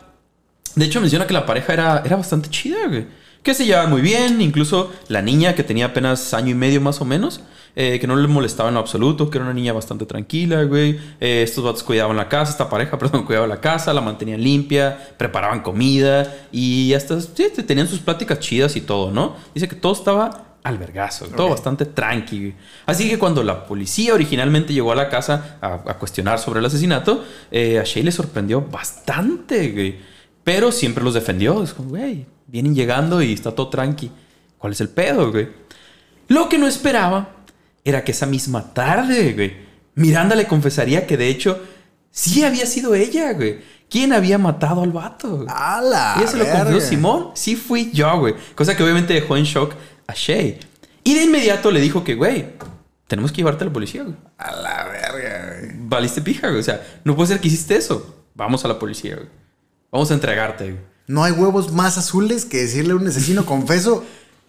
[0.75, 3.07] de hecho, menciona que la pareja era, era bastante chida, güey.
[3.43, 7.01] Que se llevaban muy bien, incluso la niña que tenía apenas año y medio más
[7.01, 7.41] o menos,
[7.79, 10.99] eh, que no le molestaba en lo absoluto, que era una niña bastante tranquila, güey.
[11.21, 14.99] Eh, estos vatos cuidaban la casa, esta pareja, perdón, cuidaba la casa, la mantenían limpia,
[15.19, 19.37] preparaban comida y hasta sí, tenían sus pláticas chidas y todo, ¿no?
[19.55, 22.39] Dice que todo estaba al vergazo, todo bastante tranqui.
[22.39, 22.55] güey.
[22.87, 26.67] Así que cuando la policía originalmente llegó a la casa a, a cuestionar sobre el
[26.67, 29.97] asesinato, eh, a Shay le sorprendió bastante, güey.
[30.43, 31.63] Pero siempre los defendió.
[31.63, 34.11] Es como, güey, vienen llegando y está todo tranqui.
[34.57, 35.49] ¿Cuál es el pedo, güey?
[36.29, 37.36] Lo que no esperaba
[37.87, 39.57] era que esa misma tarde, güey,
[39.95, 41.63] Miranda le confesaría que de hecho
[42.11, 43.61] sí había sido ella, güey.
[43.89, 45.37] ¿Quién había matado al vato?
[45.37, 45.49] güey?
[45.49, 47.31] ¡A la Y eso lo confesó Simón.
[47.35, 48.35] Sí fui yo, güey.
[48.57, 49.75] Cosa que obviamente dejó en shock
[50.09, 50.59] a Shay.
[51.05, 52.47] Y de inmediato le dijo que, güey,
[53.07, 54.17] tenemos que llevarte a la policía, güey.
[54.39, 55.73] A la verga, güey.
[55.79, 56.59] Valiste pija, güey.
[56.59, 58.25] O sea, no puede ser que hiciste eso.
[58.35, 59.29] Vamos a la policía, güey.
[59.93, 60.83] Vamos a entregarte, güey.
[61.07, 64.05] No hay huevos más azules que decirle a un asesino confeso,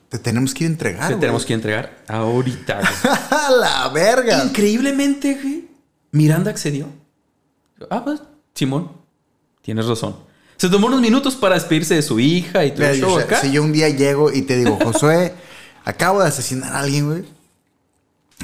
[0.09, 1.19] te tenemos que entregar, Te güey.
[1.19, 2.79] tenemos que entregar ahorita.
[3.29, 4.43] ¡A la verga!
[4.45, 5.67] Increíblemente, güey,
[6.11, 6.87] Miranda accedió.
[7.89, 8.21] Ah, pues,
[8.53, 8.91] Simón,
[9.61, 10.15] tienes razón.
[10.55, 13.41] Se tomó unos minutos para despedirse de su hija y todo acá.
[13.41, 15.33] si yo un día llego y te digo, Josué,
[15.85, 17.23] acabo de asesinar a alguien, güey.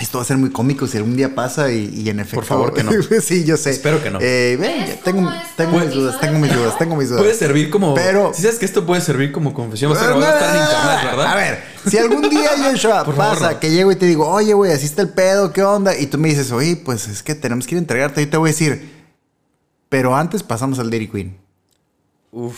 [0.01, 2.43] Esto va a ser muy cómico si algún día pasa y, y en efecto.
[2.43, 2.91] favor que no.
[3.21, 3.69] sí, yo sé.
[3.69, 4.17] Espero que no.
[4.21, 7.21] Eh, ven, ¿Ves tengo, mis dudas, tengo mis dudas, tengo mis dudas.
[7.21, 7.93] Puede servir como.
[7.93, 10.33] Pero- Si sabes que esto puede servir como confesión, va a ser No, va a
[10.33, 10.99] estar en internet.
[11.05, 11.31] ¿verdad?
[11.31, 13.59] A ver, si algún día Joshua Por favor, pasa no.
[13.59, 15.95] que llego y te digo, oye, güey, así está el pedo, ¿qué onda?
[15.95, 18.25] Y tú me dices, oye, pues es que tenemos que ir a entregarte.
[18.25, 18.91] Yo te voy a decir,
[19.89, 21.37] pero antes pasamos al Dairy Queen.
[22.31, 22.57] Uf.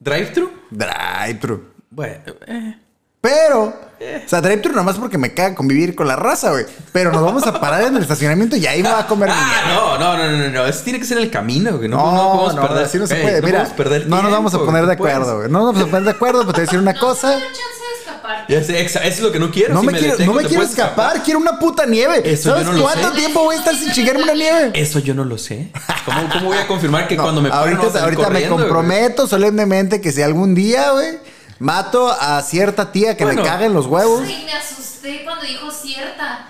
[0.00, 0.50] ¿Drive-thru?
[0.70, 1.64] Drive-thru.
[1.90, 2.78] Bueno, eh.
[3.20, 6.64] Pero, o sea, drive-thru nomás porque me caga convivir con la raza, güey.
[6.92, 9.34] Pero nos vamos a parar en el estacionamiento y ahí me va a comer mi
[9.36, 9.74] Ah, mierda.
[9.74, 10.66] no, no, no, no, no.
[10.66, 11.88] Eso tiene que ser en el camino, güey.
[11.88, 12.84] No, No, no, no, podemos perder.
[12.86, 13.40] así no se puede.
[13.42, 15.50] no Mira, podemos perder no nos vamos a tiempo, poner de no acuerdo, güey.
[15.50, 17.28] No nos vamos a poner de acuerdo, pero te voy a decir una No cosa.
[17.28, 18.44] da chance de escapar.
[18.48, 19.74] Ya sé, eso es lo que no quiero.
[19.74, 22.22] No Si me, quiero, detengo, no me quiero puedes escapar, quiero una puta nieve.
[22.24, 23.16] Eso yo ¿Sabes no lo cuánto sé.
[23.16, 24.70] tiempo voy a estar sin chingarme una nieve?
[24.74, 25.68] Eso yo no lo sé.
[26.06, 28.48] ¿Cómo, cómo voy a confirmar que No, cuando me paren no ahorita ahorita me güey?
[28.48, 31.18] comprometo solemnemente que si algún día, güey,
[31.60, 33.42] mato a cierta tía que Bueno.
[33.42, 34.22] me cague en los huevos.
[34.26, 36.48] Ay, me asusté cuando dijo cierta.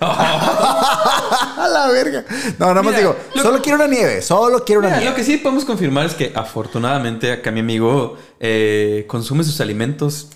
[0.00, 2.24] a la verga.
[2.58, 5.10] No, nada más Mira, digo, lo- solo quiero una nieve, solo quiero una Mira, nieve.
[5.10, 10.28] lo que sí podemos confirmar es que afortunadamente acá mi amigo eh, consume sus alimentos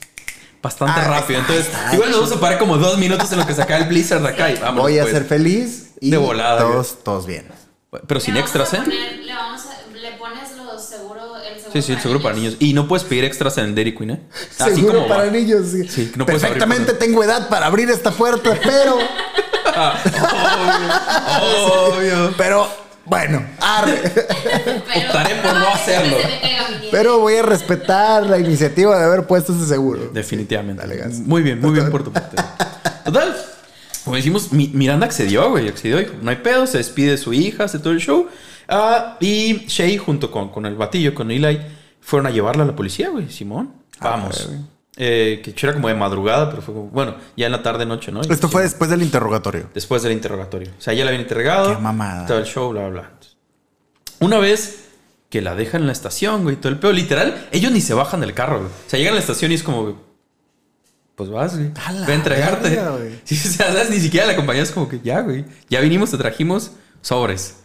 [0.60, 1.38] bastante Ah, rápido.
[1.40, 3.84] Entonces, está igual nos vamos a parar como dos minutos en lo que saca el
[3.84, 5.14] Blizzard de acá y vámonos, Voy a pues.
[5.14, 7.46] ser feliz y De volada, todos, todos bien.
[8.06, 8.84] Pero sin Le vamos extras, a ¿eh?
[8.84, 12.34] poner- le, vamos a- le pones los seguro, el seguro Sí, sí, el seguro para
[12.34, 12.56] niños.
[12.58, 14.20] Y no puedes pedir extras en el Dairy Queen, ¿eh?
[14.58, 15.30] Así Seguro como para va.
[15.30, 15.66] niños.
[15.70, 15.86] sí.
[15.88, 18.98] Sí, no Perfectamente tengo edad para abrir esta puerta, pero,
[21.90, 22.34] Obvio.
[22.36, 22.68] pero,
[23.04, 24.00] bueno, arre.
[24.14, 26.16] Pero Optaré por no hacerlo.
[26.90, 30.10] pero voy a respetar la iniciativa de haber puesto ese seguro.
[30.12, 30.82] Definitivamente.
[30.86, 32.36] Dale, muy bien, muy bien por tu parte.
[33.04, 33.36] Total.
[34.04, 35.68] Como decimos, Mi- Miranda accedió, güey.
[35.68, 38.26] Accedió, dijo, no hay pedo, se despide de su hija, hace todo el show.
[38.68, 41.58] Ah, y Shay, junto con, con el batillo, con Eli,
[42.00, 43.30] fueron a llevarla a la policía, güey.
[43.30, 44.48] Simón, Ah, vamos.
[45.00, 48.10] Eh, que era como de madrugada, pero fue como, bueno, ya en la tarde, noche,
[48.12, 48.20] ¿no?
[48.20, 49.68] Esto fue después del interrogatorio.
[49.72, 50.70] después del interrogatorio.
[50.76, 51.74] O sea, ya la habían interrogado.
[51.74, 52.26] Qué mamada.
[52.26, 53.10] Todo el show, bla, bla.
[54.20, 54.86] Una vez
[55.30, 58.20] que la dejan en la estación, güey, todo el pedo, literal, ellos ni se bajan
[58.20, 58.70] del carro, güey.
[58.70, 59.94] O sea, llegan a la estación y es como, güey,
[61.14, 61.68] pues vas, güey.
[62.06, 62.68] Ve a entregarte.
[62.70, 63.20] verga, güey.
[63.24, 63.90] Sí, o sea, ¿sabes?
[63.90, 65.44] ni siquiera la compañía es como que ya, güey.
[65.68, 67.56] Ya vinimos, te trajimos sobres.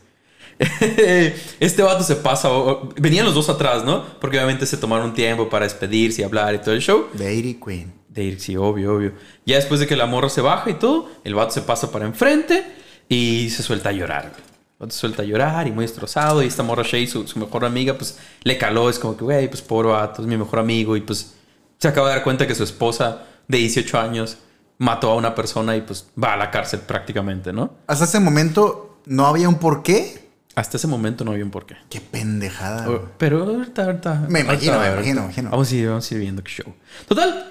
[1.59, 2.49] este vato se pasa.
[2.97, 4.03] venían los dos atrás, ¿no?
[4.19, 7.07] Porque obviamente se tomaron tiempo para despedirse y hablar y todo el show.
[7.13, 7.93] Dairy Queen.
[8.09, 9.13] De ir, sí, obvio, obvio.
[9.45, 12.05] Ya después de que la morra se baja y todo, el vato se pasa para
[12.05, 12.63] enfrente
[13.09, 14.25] y se suelta a llorar.
[14.35, 16.43] El vato se suelta a llorar y muy destrozado.
[16.43, 18.89] Y esta morra Shay, su, su mejor amiga, pues le caló.
[18.89, 20.95] Es como que, güey, pues pobre vato, es mi mejor amigo.
[20.95, 21.33] Y pues
[21.79, 24.37] se acaba de dar cuenta que su esposa de 18 años
[24.77, 27.73] mató a una persona y pues va a la cárcel prácticamente, ¿no?
[27.87, 30.22] Hasta ese momento no había un porqué.
[30.55, 31.75] Hasta ese momento no había un porqué.
[31.89, 32.85] Qué pendejada.
[32.85, 32.99] güey.
[33.17, 34.25] Pero ahorita, ahorita.
[34.29, 35.49] Me imagino, ahorita, me imagino, me imagino.
[35.49, 36.73] Vamos a ir, vamos a ir viendo qué show.
[37.07, 37.49] Total.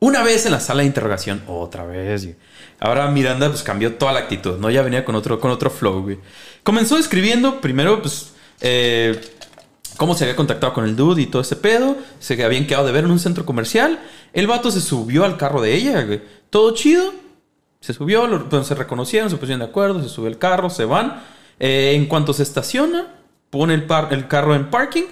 [0.00, 2.24] Una vez en la sala de interrogación, otra vez.
[2.24, 2.36] güey.
[2.80, 4.70] Ahora Miranda pues cambió toda la actitud, ¿no?
[4.70, 6.18] Ya venía con otro, con otro flow, güey.
[6.64, 9.20] Comenzó escribiendo primero, pues, eh,
[9.98, 11.96] cómo se había contactado con el dude y todo ese pedo.
[12.18, 14.00] Se habían quedado de ver en un centro comercial.
[14.32, 16.20] El vato se subió al carro de ella, güey.
[16.50, 17.12] Todo chido.
[17.80, 20.84] Se subió, lo- pues, se reconocieron, se pusieron de acuerdo, se subió el carro, se
[20.84, 21.22] van.
[21.64, 23.06] Eh, en cuanto se estaciona,
[23.50, 25.04] pone el, par- el carro en parking.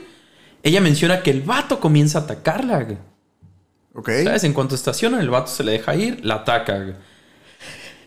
[0.65, 2.99] Ella menciona que el vato comienza a atacarla, güey.
[3.95, 4.11] Ok.
[4.25, 4.43] ¿Sabes?
[4.45, 6.75] En cuanto estaciona, el vato se le deja ir, la ataca.
[6.77, 6.95] güey.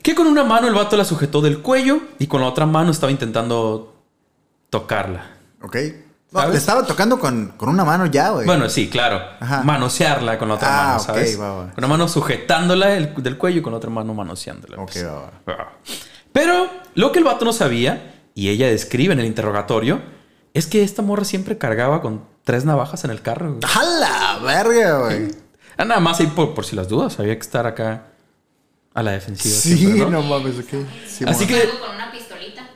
[0.01, 2.91] Que con una mano el vato la sujetó del cuello y con la otra mano
[2.91, 3.95] estaba intentando
[4.69, 5.25] tocarla.
[5.62, 5.77] Ok.
[6.32, 8.45] No, le estaba tocando con, con una mano ya, güey.
[8.45, 9.21] Bueno, sí, claro.
[9.39, 9.62] Ajá.
[9.63, 11.39] Manosearla con la otra Ah, mano, ¿sabes?
[11.39, 11.63] va, va.
[11.73, 14.77] Con una mano sujetándola del, del cuello y con la otra mano manoseándola.
[14.82, 15.06] Ok, pues.
[15.06, 15.73] va, va.
[16.34, 20.02] Pero lo que el vato no sabía, y ella describe en el interrogatorio,
[20.54, 23.54] es que esta morra siempre cargaba con tres navajas en el carro.
[23.56, 23.60] güey.
[23.63, 25.28] ¡A la verga, güey!
[25.78, 27.19] Ah, nada más ahí por, por si las dudas.
[27.19, 28.08] Había que estar acá
[28.93, 29.56] a la defensiva.
[29.56, 30.86] Sí, siempre, no mames, ok.
[31.08, 32.69] Sí, Así que- con una pistolita.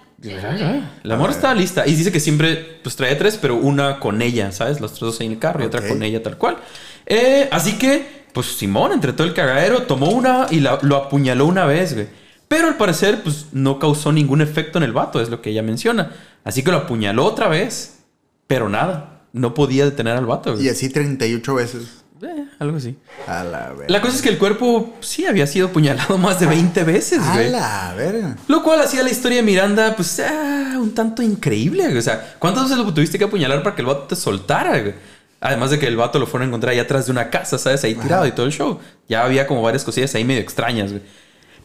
[1.04, 1.86] La morra estaba lista.
[1.86, 4.80] Y dice que siempre pues traía tres, pero una con ella, ¿sabes?
[4.82, 6.58] Los tres dos ahí en el carro y otra con ella tal cual.
[7.06, 11.46] Eh, así que, pues Simón, entre todo el cagadero, tomó una y la- lo apuñaló
[11.46, 12.08] una vez, güey.
[12.48, 15.64] Pero al parecer, pues no causó ningún efecto en el vato, es lo que ella
[15.64, 16.12] menciona.
[16.44, 18.00] Así que lo apuñaló otra vez,
[18.48, 19.22] pero nada.
[19.34, 20.66] No podía detener al vato, güey.
[20.66, 21.84] Y así 38 veces.
[22.24, 22.98] Eh, algo así.
[23.28, 23.86] A la verga.
[23.90, 27.34] La cosa es que el cuerpo sí había sido apuñalado más de 20 veces, A
[27.34, 27.52] güey.
[27.52, 28.38] la verga.
[28.48, 31.84] Lo cual hacía la historia de Miranda, pues, ah, un tanto increíble.
[31.84, 31.98] güey.
[31.98, 34.80] O sea, ¿cuántas veces lo tuviste que apuñalar para que el vato te soltara?
[34.80, 34.96] güey?
[35.42, 37.84] Además de que el vato lo fueron a encontrar ahí atrás de una casa, ¿sabes?
[37.84, 38.80] Ahí tirado y todo el show.
[39.08, 41.04] Ya había como varias cosillas ahí medio extrañas, güey.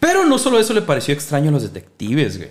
[0.02, 2.50] Pero no solo eso le pareció extraño a los detectives, güey.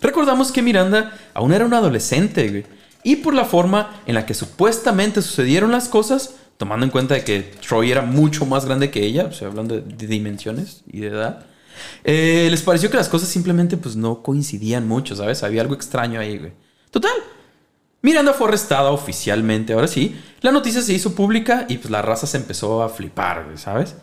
[0.00, 2.64] Recordamos que Miranda aún era una adolescente, güey.
[3.02, 7.40] Y por la forma en la que supuestamente sucedieron las cosas, tomando en cuenta que
[7.66, 11.46] Troy era mucho más grande que ella, o sea, hablando de, dimensiones y de edad,
[12.04, 15.42] Eh, les pareció que las cosas simplemente pues no coincidían mucho, ¿sabes?
[15.42, 16.52] Había algo extraño ahí, güey.
[16.92, 17.18] Total.
[18.02, 20.14] Miranda fue arrestada oficialmente, ahora sí.
[20.40, 23.96] La noticia se hizo pública y pues la raza se empezó a flipar, ¿sabes?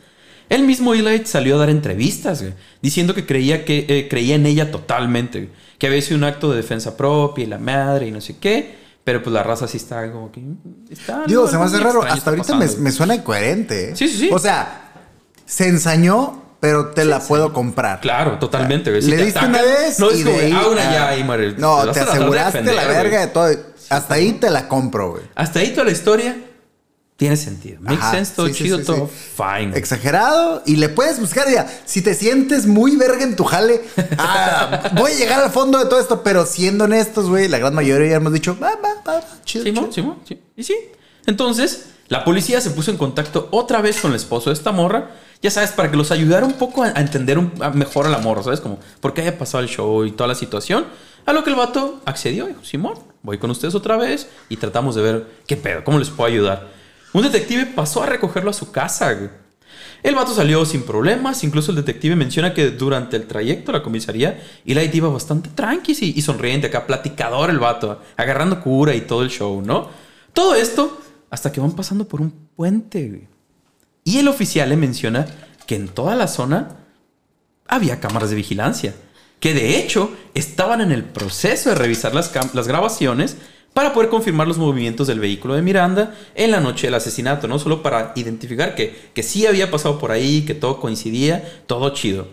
[0.49, 4.45] El mismo Eli salió a dar entrevistas, güey, diciendo que creía, que, eh, creía en
[4.45, 8.11] ella totalmente, güey, que había sido un acto de defensa propia y la madre y
[8.11, 8.79] no sé qué.
[9.03, 10.41] Pero pues la raza sí está como que...
[10.91, 12.03] Está, Digo, se me hace raro.
[12.03, 13.91] Hasta ahorita me, pasando, me suena incoherente.
[13.91, 13.95] ¿eh?
[13.95, 14.29] Sí, sí, sí.
[14.31, 14.91] O sea,
[15.45, 18.01] se ensañó, pero te la puedo comprar.
[18.01, 19.01] Claro, totalmente.
[19.01, 20.91] Si Le te diste atacan, una vez No y es de como, ahí, ah, una
[20.91, 21.23] ya ahí.
[21.57, 22.97] No, te de aseguraste defender, la güey.
[22.97, 23.49] verga de todo.
[23.89, 25.23] Hasta ahí te la compro, güey.
[25.33, 26.35] Hasta ahí toda la historia
[27.19, 27.77] tiene sentido.
[27.81, 29.31] Makes Ajá, sense, todo sí, chido, sí, todo sí.
[29.35, 29.77] fine.
[29.77, 31.67] Exagerado y le puedes buscar ya.
[31.85, 33.81] Si te sientes muy verga en tu jale,
[34.17, 37.75] ah, voy a llegar al fondo de todo esto, pero siendo honestos, güey, la gran
[37.75, 39.93] mayoría ya hemos dicho, va, va, va, chido, Simón, chido.
[39.93, 40.39] Simón, sí.
[40.55, 40.75] Y sí.
[41.25, 45.11] Entonces, la policía se puso en contacto otra vez con el esposo de esta morra.
[45.41, 48.17] Ya sabes, para que los ayudara un poco a, entender un- a mejor a la
[48.17, 48.59] morra, ¿sabes?
[48.61, 50.85] Como, por qué haya pasado el show y toda la situación.
[51.25, 52.47] A lo que el vato accedió.
[52.47, 56.09] Dijo, Simón, voy con ustedes otra vez y tratamos de ver qué pedo, cómo les
[56.09, 56.78] puedo ayudar.
[57.13, 59.17] Un detective pasó a recogerlo a su casa.
[60.01, 63.83] El vato salió sin problemas, incluso el detective menciona que durante el trayecto a la
[63.83, 69.23] comisaría, Eli iba bastante tranqui y, sonriente, acá platicador el vato, agarrando cura y todo
[69.23, 69.89] el show, ¿no?
[70.33, 73.27] Todo esto hasta que van pasando por un puente.
[74.03, 75.27] Y el oficial le menciona
[75.67, 76.77] que en toda la zona
[77.67, 78.95] había cámaras de vigilancia,
[79.39, 83.37] que de hecho estaban en el proceso de revisar las grabaciones
[83.73, 87.59] para poder confirmar los movimientos del vehículo de Miranda en la noche del asesinato, no
[87.59, 92.27] solo para identificar que, que sí había pasado por ahí, que todo coincidía, todo chido.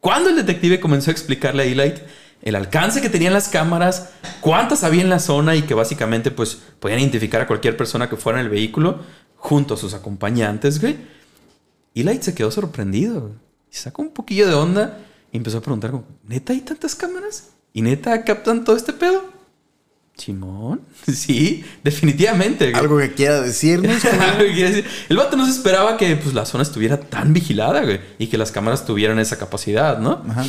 [0.00, 1.94] Cuando el detective comenzó a explicarle a Eli
[2.42, 4.10] el alcance que tenían las cámaras,
[4.42, 8.16] cuántas había en la zona y que básicamente pues podían identificar a cualquier persona que
[8.16, 9.00] fuera en el vehículo
[9.36, 10.96] junto a sus acompañantes, güey.
[12.20, 13.32] Se quedó sorprendido.
[13.72, 14.98] Y sacó un poquillo de onda
[15.32, 15.92] y empezó a preguntar
[16.22, 17.50] ¿neta hay tantas cámaras?
[17.72, 19.33] ¿Y neta captan todo este pedo?
[20.16, 22.70] Simón, sí, definitivamente.
[22.70, 22.80] güey.
[22.80, 24.02] Algo que quiera decirnos.
[25.08, 28.00] El vato no se esperaba que pues, la zona estuviera tan vigilada, güey.
[28.18, 30.22] Y que las cámaras tuvieran esa capacidad, ¿no?
[30.28, 30.44] Ajá.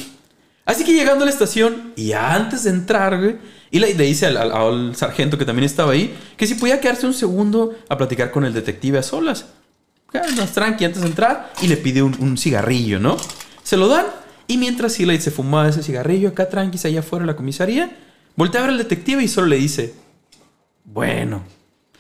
[0.66, 3.36] Así que llegando a la estación y antes de entrar, güey,
[3.70, 7.06] y le, dice al, al- al sargento que también estaba ahí que si podía quedarse
[7.06, 9.46] un segundo a platicar con el detective a solas.
[10.38, 13.18] Más tranqui antes de entrar y le pide un, un cigarrillo, ¿no?
[13.64, 14.06] Se lo dan
[14.48, 17.98] y mientras Eli se fumaba ese cigarrillo acá tranqui allá afuera de la comisaría,
[18.36, 19.94] voltea a ver al detective y solo le dice,
[20.84, 21.44] bueno,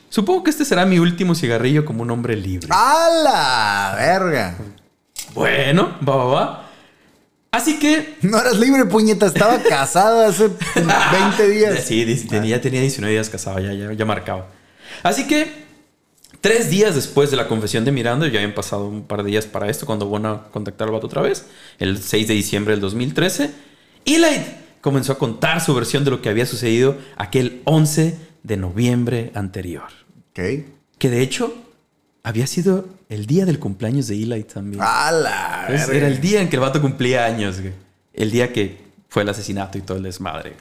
[0.09, 2.67] supongo que este será mi último cigarrillo como un hombre libre.
[2.71, 4.55] ¡A la verga!
[5.33, 6.61] Bueno, va, va, va.
[7.51, 9.25] Así que No eras libre, puñeta.
[9.27, 11.83] Estaba casada hace 20 días.
[11.85, 14.47] Sí, dice- tenía, tenía 19 días casado, ya, ya, ya marcaba.
[15.03, 15.63] Así que,
[16.41, 19.45] tres días después de la confesión de Miranda, ya habían pasado un par de días
[19.45, 21.45] para esto, cuando van a contactar al vato otra vez,
[21.79, 23.51] el 6 de diciembre del 2013,
[24.05, 24.45] Eli
[24.85, 29.87] comenzó a contar su versión de lo que había sucedido aquel 11 de noviembre anterior.
[30.31, 31.55] Que de hecho,
[32.21, 34.79] había sido el día del cumpleaños de Eli también.
[34.85, 36.05] ¡A la Entonces, verga!
[36.05, 37.73] era el día en que el vato cumplía años, güey.
[38.13, 38.77] El día que
[39.09, 40.53] fue el asesinato y todo el desmadre.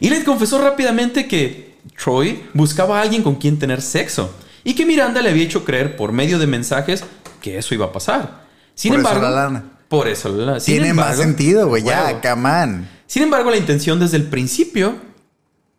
[0.00, 5.22] Le confesó rápidamente que Troy buscaba a alguien con quien tener sexo y que Miranda
[5.22, 7.04] le había hecho creer por medio de mensajes
[7.40, 8.48] que eso iba a pasar.
[8.74, 9.64] Sin Por eso embargo, la lana.
[9.88, 11.84] por eso la Tiene más sentido, güey.
[11.84, 12.97] Ya, camán.
[13.08, 14.96] Sin embargo, la intención desde el principio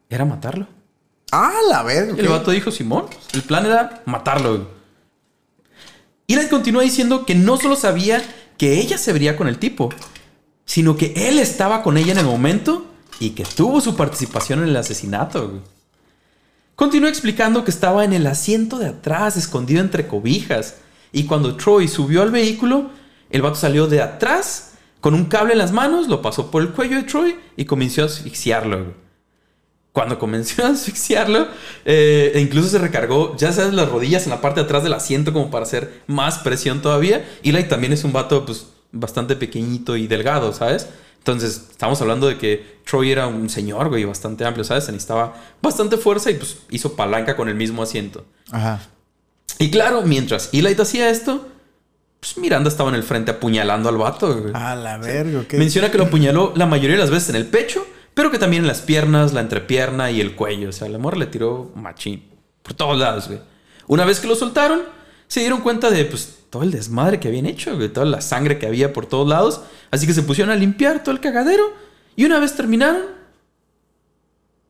[0.10, 0.68] era matarlo.
[1.32, 2.16] ¡A la verga!
[2.18, 4.50] El vato dijo, Simón, el plan era matarlo.
[4.50, 4.68] güey".
[6.26, 8.24] Y le continúa diciendo que no solo sabía
[8.58, 9.90] que ella se vería con el tipo,
[10.66, 12.88] sino que él estaba con ella en el momento
[13.20, 15.62] y que tuvo su participación en el asesinato.
[16.76, 20.78] Continúa explicando que estaba en el asiento de atrás, escondido entre cobijas,
[21.12, 22.90] y cuando Troy subió al vehículo,
[23.30, 24.69] el vato salió de atrás
[25.02, 28.04] con un cable en las manos, lo pasó por el cuello de Troy y comenzó
[28.04, 28.94] a asfixiarlo.
[29.94, 31.48] Cuando comenzó a asfixiarlo,
[31.86, 34.94] eh, e incluso se recargó, ya sabes, las rodillas en la parte de atrás del
[34.94, 37.28] asiento como para hacer más presión todavía.
[37.44, 40.88] Eli también es un vato pues bastante pequeñito y delgado, ¿sabes?
[41.18, 44.86] Entonces, estamos hablando de que Troy era un señor, güey, bastante amplio, ¿sabes?
[44.86, 48.26] Se necesitaba bastante fuerza y pues hizo palanca con el mismo asiento.
[48.52, 48.82] Ajá.
[49.60, 51.48] Y claro, mientras Eli hacía esto,
[52.20, 54.54] pues Miranda estaba en el frente apuñalando al vato, güey.
[54.54, 55.46] ¡A la verga!
[55.54, 58.64] Menciona que lo apuñaló la mayoría de las veces en el pecho, pero que también
[58.64, 60.70] en las piernas, la entrepierna y el cuello.
[60.70, 62.24] O sea, la morra le tiró machín
[62.62, 63.40] por todos lados, güey.
[63.88, 64.82] Una vez que lo soltaron,
[65.28, 68.60] se dieron cuenta de pues todo el desmadre que habían hecho, güey, toda la sangre
[68.60, 69.62] que había por todos lados.
[69.92, 71.74] Así que se pusieron a limpiar todo el cagadero
[72.16, 73.04] y una vez terminaron,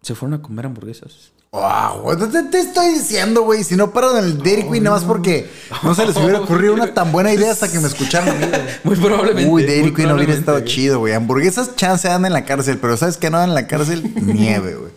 [0.02, 1.32] se fueron a comer hamburguesas.
[1.52, 3.64] Wow, te, te estoy diciendo, güey.
[3.64, 5.50] Si no paro en el Dairy Queen, nada más porque
[5.82, 8.36] no se les hubiera ocurrido una tan buena idea hasta que me escucharon.
[8.84, 9.50] Muy probablemente.
[9.50, 11.14] Uy, Dairy Queen hubiera probablemente, estado chido, güey.
[11.16, 14.04] Hamburguesas chance dan en la cárcel, pero ¿sabes qué no dan en la cárcel?
[14.22, 14.92] Nieve, güey.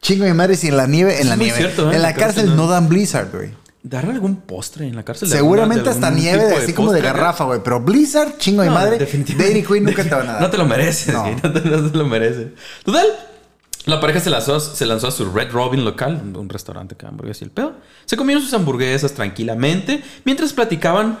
[0.00, 1.58] Chingo de madre si en la nieve, en la nieve.
[1.58, 1.96] cierto, ¿eh?
[1.96, 3.50] En la cárcel no dan Blizzard, güey.
[3.82, 5.28] ¿Dará algún postre en la cárcel?
[5.28, 7.60] de Seguramente alguna- de hasta nieve, así como de garrafa, güey.
[7.62, 8.96] Pero Blizzard, chingo de No, madre.
[8.98, 9.52] definitivamente.
[9.52, 10.40] Dairy Queen nunca te van a dar.
[10.42, 11.22] No te lo mereces, No.
[11.22, 11.34] güey.
[11.42, 12.46] No te, no te lo mereces.
[12.84, 13.06] Total.
[13.86, 17.42] La pareja se lanzó, se lanzó a su Red Robin local, un- restaurante que hamburguesas
[17.42, 17.74] y el pedo.
[18.04, 21.18] Se comieron sus hamburguesas tranquilamente mientras platicaban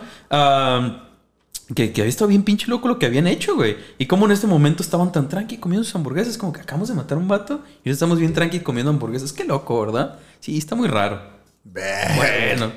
[1.74, 3.76] que, que había estado bien pinche loco lo que habían hecho, güey.
[3.98, 6.94] Y cómo en este momento estaban tan tranqui comiendo sus hamburguesas, como que acabamos de
[6.94, 9.32] matar a un vato y estamos bien tranqui comiendo hamburguesas.
[9.32, 10.18] Qué loco, ¿verdad?
[10.40, 11.20] Sí, está muy raro.
[11.64, 12.72] Bueno.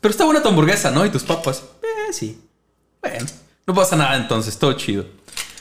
[0.00, 1.04] Pero está buena tu hamburguesa, ¿no?
[1.06, 1.62] Y tus papas.
[1.82, 2.40] Eh, sí.
[3.00, 3.26] Bueno.
[3.66, 5.06] No pasa nada entonces, todo chido.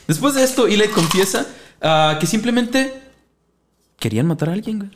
[0.07, 1.45] Después de esto, Eli confiesa
[1.81, 3.00] ah, que simplemente
[4.01, 4.91] querían matar a alguien, güey.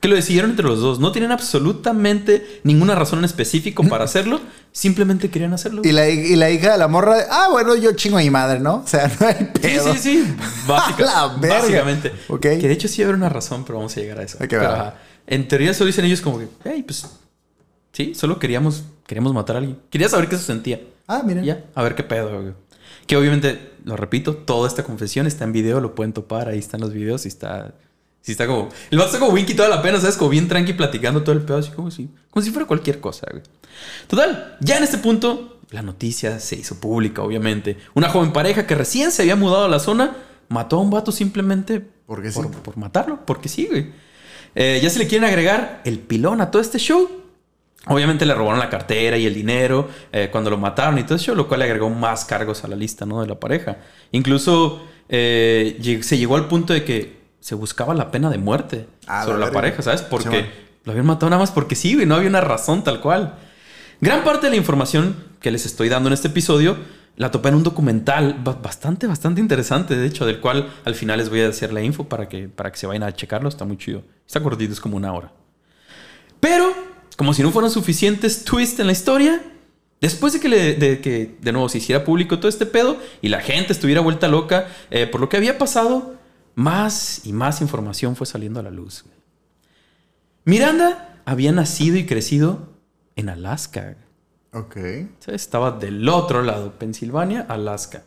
[0.00, 0.98] Que lo decidieron entre los dos.
[1.00, 4.40] No tienen absolutamente ninguna razón en específico para hacerlo.
[4.72, 5.80] Simplemente querían hacerlo.
[5.84, 8.60] Y la, y la hija de la morra, ah, bueno, yo chingo a mi madre,
[8.60, 8.76] ¿no?
[8.76, 9.92] O sea, no hay Sí, pedo.
[9.94, 10.34] sí, sí.
[10.66, 11.60] Básica- A la verga.
[11.60, 12.12] Básicamente.
[12.28, 12.40] Ok.
[12.42, 14.36] Que de hecho sí habrá una razón, pero vamos a llegar a eso.
[14.36, 14.92] Ok, Pero,
[15.26, 17.06] en teoría solo dicen ellos como que, hey, pues
[17.92, 19.78] sí, solo queríamos, queríamos matar a alguien.
[19.90, 20.80] Quería saber qué se sentía.
[21.08, 21.42] Ah, miren.
[21.44, 22.52] Ya, a ver qué pedo, güey.
[23.06, 26.80] Que obviamente, lo repito, toda esta confesión está en video, lo pueden topar, ahí están
[26.82, 27.72] los videos y está.
[28.26, 28.70] Sí, está como.
[28.90, 30.16] El vato está como Winky toda la pena, ¿sabes?
[30.16, 33.28] Como bien tranqui platicando todo el pedo, así como si, como si fuera cualquier cosa,
[33.30, 33.44] güey.
[34.08, 37.76] Total, ya en este punto, la noticia se hizo pública, obviamente.
[37.94, 40.16] Una joven pareja que recién se había mudado a la zona
[40.48, 42.40] mató a un vato simplemente Porque sí.
[42.40, 43.92] por, por matarlo, porque sí, güey.
[44.56, 47.08] Eh, ya se le quieren agregar el pilón a todo este show.
[47.86, 51.32] Obviamente le robaron la cartera y el dinero eh, cuando lo mataron y todo eso,
[51.36, 53.20] lo cual le agregó más cargos a la lista ¿no?
[53.20, 53.76] de la pareja.
[54.10, 57.15] Incluso eh, se llegó al punto de que
[57.46, 60.02] se buscaba la pena de muerte Ah, sobre la pareja, ¿sabes?
[60.02, 60.46] Porque Sí,
[60.84, 63.36] lo habían matado nada más porque sí, güey, no había una razón tal cual.
[64.00, 66.76] Gran parte de la información que les estoy dando en este episodio
[67.14, 71.18] la topé en un documental ba- bastante, bastante interesante, de hecho, del cual al final
[71.18, 73.48] les voy a decir la info para que, para que se vayan a checarlo.
[73.48, 74.02] Está muy chido.
[74.26, 75.30] Está cortito, es como una hora.
[76.40, 76.72] Pero,
[77.16, 79.40] como si no fueran suficientes twists en la historia,
[80.00, 83.28] después de que, le- de, que de nuevo se hiciera público todo este pedo y
[83.28, 86.15] la gente estuviera vuelta loca eh, por lo que había pasado,
[86.56, 89.04] más y más información fue saliendo a la luz.
[90.44, 92.70] Miranda había nacido y crecido
[93.14, 93.96] en Alaska.
[94.52, 94.76] Ok.
[95.26, 98.02] Estaba del otro lado, Pensilvania, Alaska.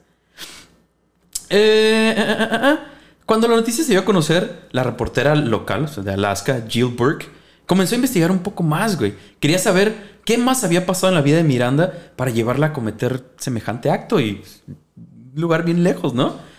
[1.50, 2.78] Eh, eh, eh.
[3.26, 6.88] Cuando la noticia se dio a conocer, la reportera local o sea, de Alaska, Jill
[6.88, 7.28] Burke,
[7.68, 9.14] comenzó a investigar un poco más, güey.
[9.40, 13.32] Quería saber qué más había pasado en la vida de Miranda para llevarla a cometer
[13.38, 16.50] semejante acto y un lugar bien lejos, ¿no?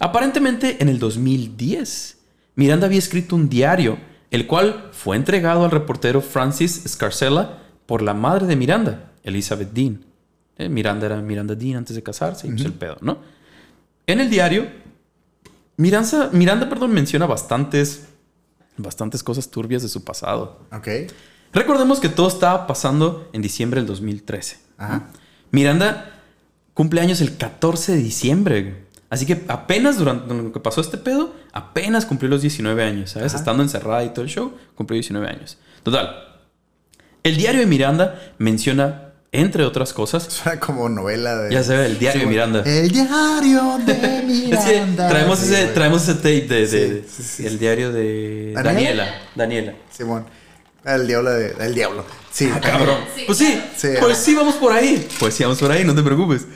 [0.00, 2.18] Aparentemente en el 2010,
[2.56, 3.98] Miranda había escrito un diario,
[4.30, 10.04] el cual fue entregado al reportero Francis Scarcella por la madre de Miranda, Elizabeth Dean.
[10.56, 13.18] Eh, Miranda era Miranda Dean antes de casarse y pues el pedo, ¿no?
[14.06, 14.66] En el diario,
[15.76, 18.06] Miranda, Miranda perdón, menciona bastantes,
[18.76, 20.60] bastantes cosas turbias de su pasado.
[20.72, 20.88] Ok.
[21.52, 24.58] Recordemos que todo estaba pasando en diciembre del 2013.
[24.78, 25.08] Ajá.
[25.50, 26.22] Miranda
[26.74, 28.86] cumple años el 14 de diciembre.
[29.10, 33.34] Así que apenas durante lo que pasó este pedo, apenas cumplió los 19 años, ¿sabes?
[33.34, 35.58] Estando encerrada y todo el show, cumplió 19 años.
[35.82, 36.28] Total.
[37.22, 41.52] El diario de Miranda menciona, entre otras cosas, Suena como novela de.
[41.52, 42.26] Ya se ve, el diario de.
[42.28, 42.62] Miranda.
[42.64, 43.92] El diario de
[44.54, 45.08] Es que Miranda.
[45.08, 47.58] traemos, Sí, ese, traemos ese tape de, de- Sí, sí, sí, el sí.
[47.58, 48.72] diario de ¿Daniela?
[48.72, 49.14] Daniela.
[49.34, 49.74] Daniela.
[49.90, 50.24] Simón.
[50.84, 51.54] El diablo de.
[51.60, 52.04] El diablo.
[52.32, 52.48] Sí.
[52.54, 52.96] Ah, cabrón.
[53.14, 55.06] Sí, pues sí, Sí, pues sí, vamos por ahí.
[55.18, 56.46] Pues sí, vamos por ahí, no te preocupes.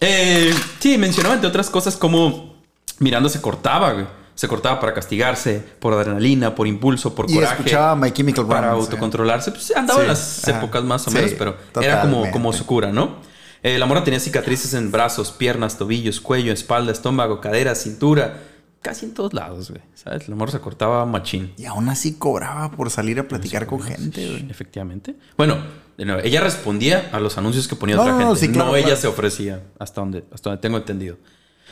[0.00, 2.56] Eh, sí, mencionaba entre otras cosas como
[2.98, 4.06] Miranda se cortaba, güey.
[4.34, 7.54] Se cortaba para castigarse, por adrenalina, por impulso, por Y coraje.
[7.54, 9.50] escuchaba My Chemical para Romance, autocontrolarse.
[9.50, 10.58] Pues andaba en las ajá.
[10.58, 13.16] épocas más o Sí, menos, pero era como su cura, ¿no?
[13.62, 18.42] Eh, la mora tenía cicatrices en brazos, piernas, tobillos, cuello, espalda, estómago, cadera, cintura.
[18.82, 19.80] Casi en todos lados, güey.
[19.94, 20.28] ¿Sabes?
[20.28, 21.52] La mora se cortaba machín.
[21.56, 24.50] Y aún así cobraba por salir a platicar con gente, güey.
[24.50, 25.16] Efectivamente.
[25.38, 25.56] Bueno,
[25.96, 28.24] de nuevo, ella respondía a los anuncios que ponía No, otra gente.
[28.26, 29.00] no, sí, claro, no ella claro.
[29.00, 31.16] se ofrecía, hasta donde, hasta donde tengo entendido.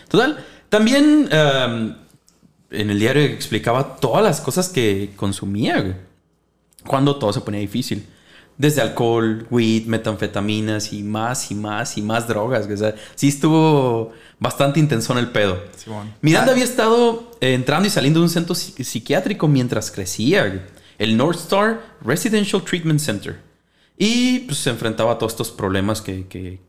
[0.09, 1.95] Total, también um,
[2.71, 5.95] en el diario explicaba todas las cosas que consumía, güey.
[6.87, 8.07] Cuando todo se ponía difícil.
[8.57, 12.67] Desde alcohol, weed, metanfetaminas y más y más y más drogas.
[12.67, 12.75] güey.
[12.75, 15.59] O sea, sí estuvo bastante intenso en el pedo.
[16.21, 16.53] Miranda Ah.
[16.53, 20.61] había estado eh, entrando y saliendo de un centro psi- psiquiátrico mientras crecía, güey.
[20.99, 23.41] el North Star Residential Treatment Center.
[23.97, 26.61] Y pues se enfrentaba a todos estos problemas que, que,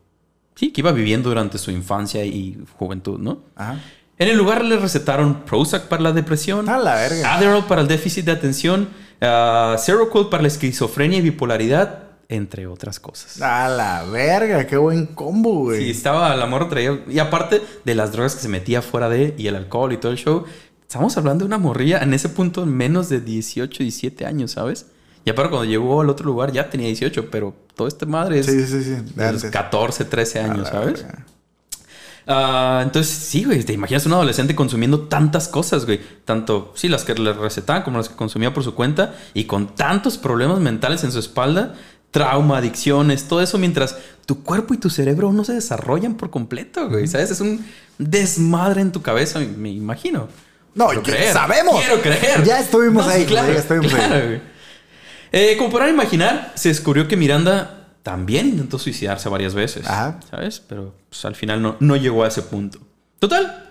[0.54, 3.42] sí, que iba viviendo durante su infancia y juventud, ¿no?
[3.56, 3.80] Ajá.
[4.18, 7.34] En el lugar le recetaron Prozac para la depresión, A la verga.
[7.34, 8.88] Adderall para el déficit de atención,
[9.20, 13.40] Ah, Seroquel para la esquizofrenia y bipolaridad, entre otras cosas.
[13.40, 15.84] A la verga, qué buen combo, güey.
[15.84, 17.00] Sí, estaba la morra traía.
[17.08, 20.12] Y aparte de las drogas que se metía fuera de y el alcohol y todo
[20.12, 20.44] el show,
[20.82, 24.86] estamos hablando de una morrilla en ese punto menos de 18, 17 años, ¿sabes?
[25.26, 28.46] Y aparte cuando llegó al otro lugar ya tenía 18, pero todo este madre es
[28.46, 28.90] Sí, sí, sí.
[28.90, 29.50] de de los antes.
[29.50, 31.04] 14, 13 A años, ¿sabes?
[32.28, 36.00] Ah, entonces, sí, güey, te imaginas un adolescente consumiendo tantas cosas, güey.
[36.24, 39.74] Tanto, sí, las que le recetaban como las que consumía por su cuenta y con
[39.76, 41.74] tantos problemas mentales en su espalda,
[42.10, 43.96] trauma, adicciones, todo eso, mientras
[44.26, 47.06] tu cuerpo y tu cerebro no se desarrollan por completo, güey.
[47.06, 47.30] ¿Sabes?
[47.30, 47.64] Es un
[47.98, 50.28] desmadre en tu cabeza, me- imagino.
[50.74, 50.88] No,
[51.32, 51.80] sabemos.
[51.80, 52.42] Quiero creer.
[52.44, 54.00] Ya estuvimos No, ahí, claro, güey, ya estuvimos ahí.
[54.08, 54.55] claro, güey.
[55.32, 59.86] Eh, como podrán imaginar, se descubrió que Miranda también intentó suicidarse varias veces.
[59.86, 60.20] Ajá.
[60.30, 60.60] ¿Sabes?
[60.60, 62.78] Pero pues, al final no, no llegó a ese punto.
[63.18, 63.66] Total,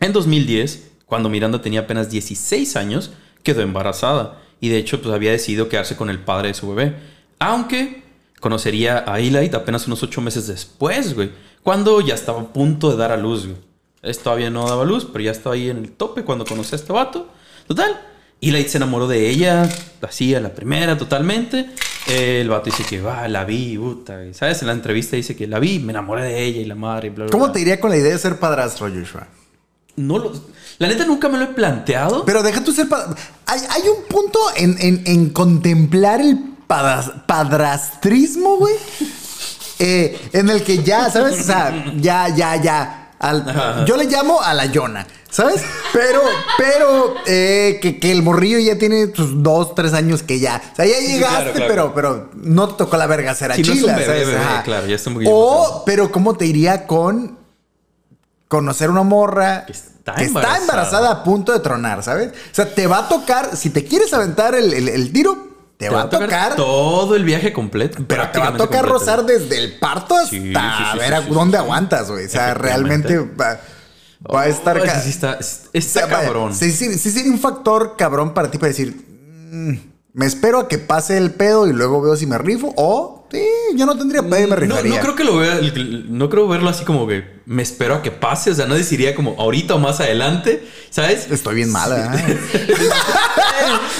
[0.00, 3.10] en 2010, cuando Miranda tenía apenas 16 años,
[3.42, 4.40] quedó embarazada.
[4.60, 6.96] Y de hecho, pues había decidido quedarse con el padre de su bebé.
[7.38, 8.02] Aunque
[8.40, 11.30] conocería a Eli apenas unos 8 meses después, güey.
[11.62, 13.56] Cuando ya estaba a punto de dar a luz, güey.
[14.02, 16.76] Él todavía no daba luz, pero ya estaba ahí en el tope cuando conocí a
[16.76, 17.28] este vato.
[17.66, 17.98] Total.
[18.40, 19.68] Eli se enamoró de ella,
[20.02, 21.70] así a la primera, totalmente.
[22.06, 24.22] El vato dice que, va, la vi, puta.
[24.24, 24.60] y, ¿Sabes?
[24.60, 27.10] En la entrevista dice que la vi, me enamoré de ella y la madre, y
[27.10, 27.52] bla, bla, ¿Cómo bla.
[27.54, 29.26] te iría con la idea de ser padrastro, Joshua?
[29.96, 30.32] No lo...
[30.78, 32.24] La neta nunca me lo he planteado.
[32.26, 33.16] Pero deja tú ser padrastro.
[33.46, 38.74] Hay, hay un punto en, en- en contemplar el padas- padrastrismo, güey.
[39.78, 41.40] eh, en el que ya, ¿sabes?
[41.40, 43.03] O sea, ya, ya, ya.
[43.18, 45.62] Al- yo le llamo a la Yona, ¿sabes?
[45.92, 46.20] Pero,
[46.58, 50.60] pero, eh, que, que el morrillo ya tiene sus dos, tres años que ya.
[50.72, 51.68] O sea, ya sí, llegaste, claro, claro.
[51.68, 54.26] pero, pero no te tocó la verga ser a Sí, no bebé, ¿sabes?
[54.26, 54.62] bebé, Ajá.
[54.62, 57.38] claro, ya está un poquito O, pero, ¿cómo te iría con
[58.48, 60.56] conocer una morra Que está que embarazada.
[60.58, 62.28] está embarazada a punto de tronar, ¿sabes?
[62.30, 65.53] O sea, te va a tocar, si te quieres aventar el, el- el tiro,
[65.88, 68.04] te, va a tocar, todo el viaje completo.
[68.06, 68.92] pero te va a tocar completo.
[68.98, 71.62] rozar desde el parto hasta Sí, sí, sí, a sí, ver a sí, dónde sí,
[71.62, 71.64] sí.
[71.64, 72.26] aguantas, güey.
[72.26, 73.60] O sea, realmente va,
[74.34, 74.78] va a estar...
[74.78, 75.38] Oh, sí está, o
[75.72, 76.54] está sea, cabrón.
[76.54, 78.94] Sí, sí, sí sería un factor cabrón para ti para decir,
[79.50, 79.74] "Mm,
[80.14, 83.44] me espero a que pase el pedo y luego veo si me rifo o sí,
[83.74, 84.94] yo no tendría pedo y me No, rifaría.
[84.94, 85.58] no creo que lo vea,
[86.08, 89.14] no creo verlo así como que me espero a que pase, o sea, no decidiría
[89.14, 91.30] como ahorita o más adelante, ¿sabes?
[91.30, 92.14] Estoy bien mala.
[92.16, 92.38] ¿eh?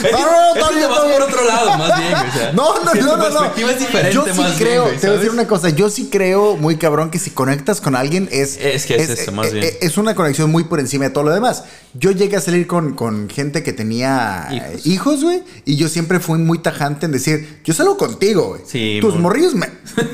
[0.04, 2.32] Es No, no, es está te bien, vas por otro lado, más bien, güey, o
[2.32, 3.22] sea, No, no, no, no, no.
[3.22, 5.88] perspectiva es diferente, Yo sí más creo, bien, te voy a decir una cosa, yo
[5.90, 8.56] sí creo muy cabrón que si conectas con alguien es...
[8.58, 9.68] Es que es eso, más bien.
[9.80, 11.64] Es una conexión muy por encima de todo lo demás.
[11.94, 14.48] Yo llegué a salir con, con gente que tenía
[14.84, 15.22] Hijos.
[15.22, 18.62] güey, y yo siempre fui muy tajante en decir, yo salgo contigo, güey.
[18.66, 19.68] Sí, Tus morrillos me,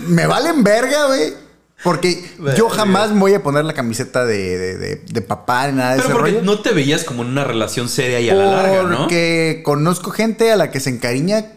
[0.07, 1.50] me valen verga, güey.
[1.83, 5.77] Porque yo jamás me voy a poner la camiseta de, de, de- de papá ni
[5.79, 6.43] nada de Pero ese porque rollo.
[6.45, 8.99] no te veías como en una relación seria y a la larga, ¿no?
[8.99, 11.53] Porque conozco gente a la que se encariña.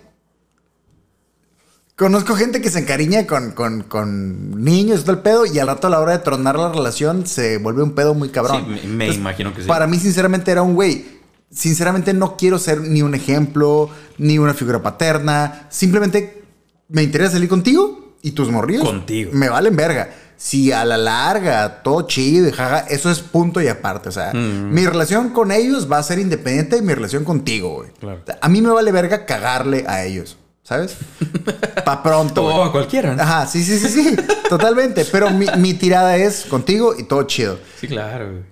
[1.95, 5.87] Conozco gente que se encariña con, con, con niños todo el pedo, y al rato
[5.87, 8.65] a la hora de tronar la relación se vuelve un pedo muy cabrón.
[8.81, 9.67] Sí, me, me imagino que sí.
[9.67, 11.19] Para mí, sinceramente, era un güey.
[11.51, 15.67] Sinceramente, no quiero ser ni un ejemplo, ni una figura paterna.
[15.69, 16.41] Simplemente
[16.89, 18.85] me interesa salir contigo y tus morrillos.
[18.85, 19.29] Contigo.
[19.33, 20.09] Me valen verga.
[20.35, 24.09] Si a la larga, todo chido y jaja, eso es punto y aparte.
[24.09, 24.73] O sea, Mm.
[24.73, 27.91] mi relación con ellos va a ser independiente de mi relación contigo, güey.
[27.99, 28.19] Claro.
[28.23, 30.95] O sea, A mí me vale verga cagarle a ellos, ¿sabes?
[31.85, 32.43] Pa' pronto.
[32.43, 33.21] O a cualquiera, ¿no?
[33.21, 34.15] Ajá, sí, sí, sí, sí.
[34.49, 35.05] Totalmente.
[35.05, 37.59] Pero mi, mi tirada es contigo y todo chido.
[37.79, 38.43] Sí, claro, güey.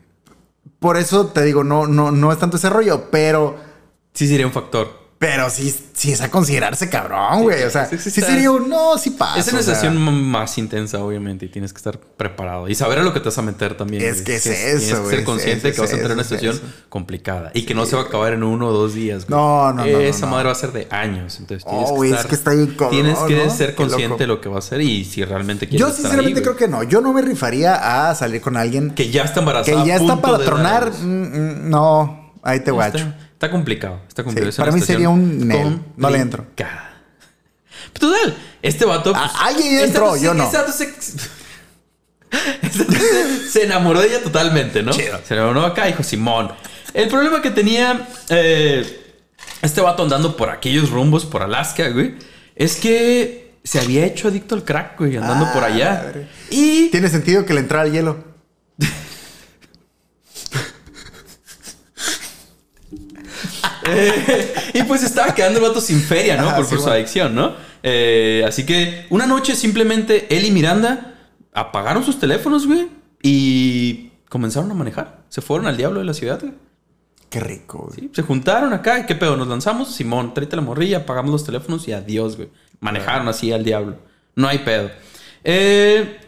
[0.80, 3.58] Por eso te digo, no, no, no es tanto ese rollo, pero,
[4.14, 5.01] Sí sería un factor.
[5.22, 7.62] Pero sí, sí es a considerarse cabrón, güey.
[7.62, 9.40] O sea, sí, sí, sí está- sería un no, sí pasa.
[9.40, 12.68] es una o sea, sesión m- más intensa, obviamente, y tienes que estar preparado.
[12.68, 14.02] Y saber a lo que te vas a meter también.
[14.02, 14.24] Es güey.
[14.26, 16.50] que es Tienes eso, que güey, ser consciente es que vas a entrar en una
[16.50, 16.62] eso.
[16.90, 17.52] complicada.
[17.54, 19.40] Y que no se va a acabar en uno o dos días, güey.
[19.40, 20.32] No, no, no, Esa no.
[20.32, 21.38] madre va a ser de años.
[21.40, 22.28] Entonces tienes Oh, que es estar...
[22.28, 23.54] que está bien cabrón, Tienes que ¿no?
[23.56, 26.40] ser consciente de lo que va a hacer y si realmente quieres Yo estar sinceramente
[26.40, 26.66] ahí, creo güey.
[26.66, 26.82] que no.
[26.82, 29.86] Yo no me rifaría a salir con alguien que, Que ya está embarazada.
[29.86, 30.92] ya a está para tronar.
[30.92, 33.14] mm, mm, no, ahí te guacho.
[33.42, 34.02] Está, complicado.
[34.08, 34.52] Está complicado.
[34.52, 35.80] Sí, para mí sería un nel.
[35.98, 36.46] No le entro.
[36.56, 36.70] Pero
[37.92, 39.14] Total, este vato.
[39.16, 40.48] Ah, pues, alguien este entró, yo no.
[43.50, 44.92] se, enamoró de ella totalmente, ¿no?
[44.92, 45.20] Chido.
[45.28, 46.52] Se enamoró acá, dijo Simón.
[46.94, 49.16] El problema que tenía eh,
[49.64, 52.14] este vato andando por aquellos rumbos, por Alaska, güey,
[52.56, 56.04] es que se había hecho adicto al crack, güey, andando Ah, por allá.
[56.06, 56.28] madre.
[56.52, 58.31] Y Tiene sentido que le entrara el hielo.
[63.92, 66.48] Eh, y pues estaba quedando el vato sin feria, ¿no?
[66.48, 67.54] Ajá, por sí, por su adicción, ¿no?
[67.84, 71.16] Eh, así que una noche simplemente él y Miranda
[71.54, 72.88] apagaron sus teléfonos, güey,
[73.22, 75.22] y comenzaron a manejar.
[75.30, 76.54] Se fueron al diablo de la ciudad, güey.
[77.30, 78.00] Qué rico, güey.
[78.00, 79.06] Sí, se juntaron acá.
[79.06, 79.38] ¿Qué pedo?
[79.38, 79.96] Nos lanzamos.
[79.96, 82.50] Simón, tráete la morrilla, pagamos los teléfonos y adiós, güey.
[82.82, 83.96] Manejaron así al diablo.
[84.36, 84.92] No hay pedo.
[85.44, 86.20] Eh,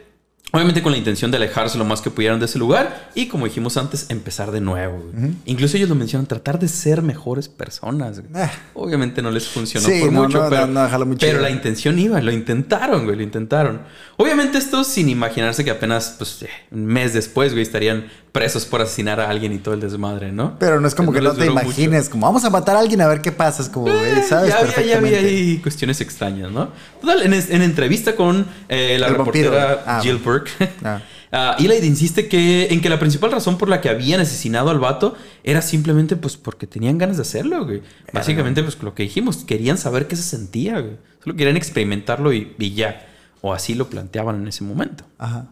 [0.53, 3.09] obviamente con la intención de alejarse lo más que pudieran de ese lugar.
[3.15, 5.03] Y como dijimos antes, empezar de nuevo.
[5.45, 8.21] Incluso ellos lo mencionan, tratar de ser mejores personas.
[8.35, 8.51] Ah.
[8.75, 12.31] Obviamente no les funcionó Sí, por no, mucho, no, pero, no, la intención iba, lo
[12.31, 13.81] intentaron, güey, lo intentaron.
[14.17, 18.81] Obviamente esto sin imaginarse que apenas, pues, eh, un mes después, güey, estarían presos por
[18.81, 20.57] asesinar a alguien y todo el desmadre, ¿no?
[20.59, 21.51] Pero no es como que no te mucho.
[21.63, 23.61] imagines, como vamos a matar a alguien a ver qué pasa.
[23.61, 25.17] Es como, Eh, sabes ya, había, ya perfectamente.
[25.19, 26.71] había ahí cuestiones extrañas, ¿no?
[26.99, 30.49] Total, en, es- en entrevista con eh, la El reportera Ah, Jill Burke,
[30.83, 31.01] Ah.
[31.31, 35.15] ah, insiste que, en que la principal razón por la que habían asesinado al vato
[35.43, 37.83] era simplemente pues porque tenían ganas de hacerlo, güey.
[38.11, 40.97] Básicamente, pues lo que dijimos, querían saber qué se sentía, güey.
[41.23, 43.05] Solo querían experimentarlo y, y ya.
[43.41, 45.03] O así lo planteaban en ese momento.
[45.19, 45.45] Ajá.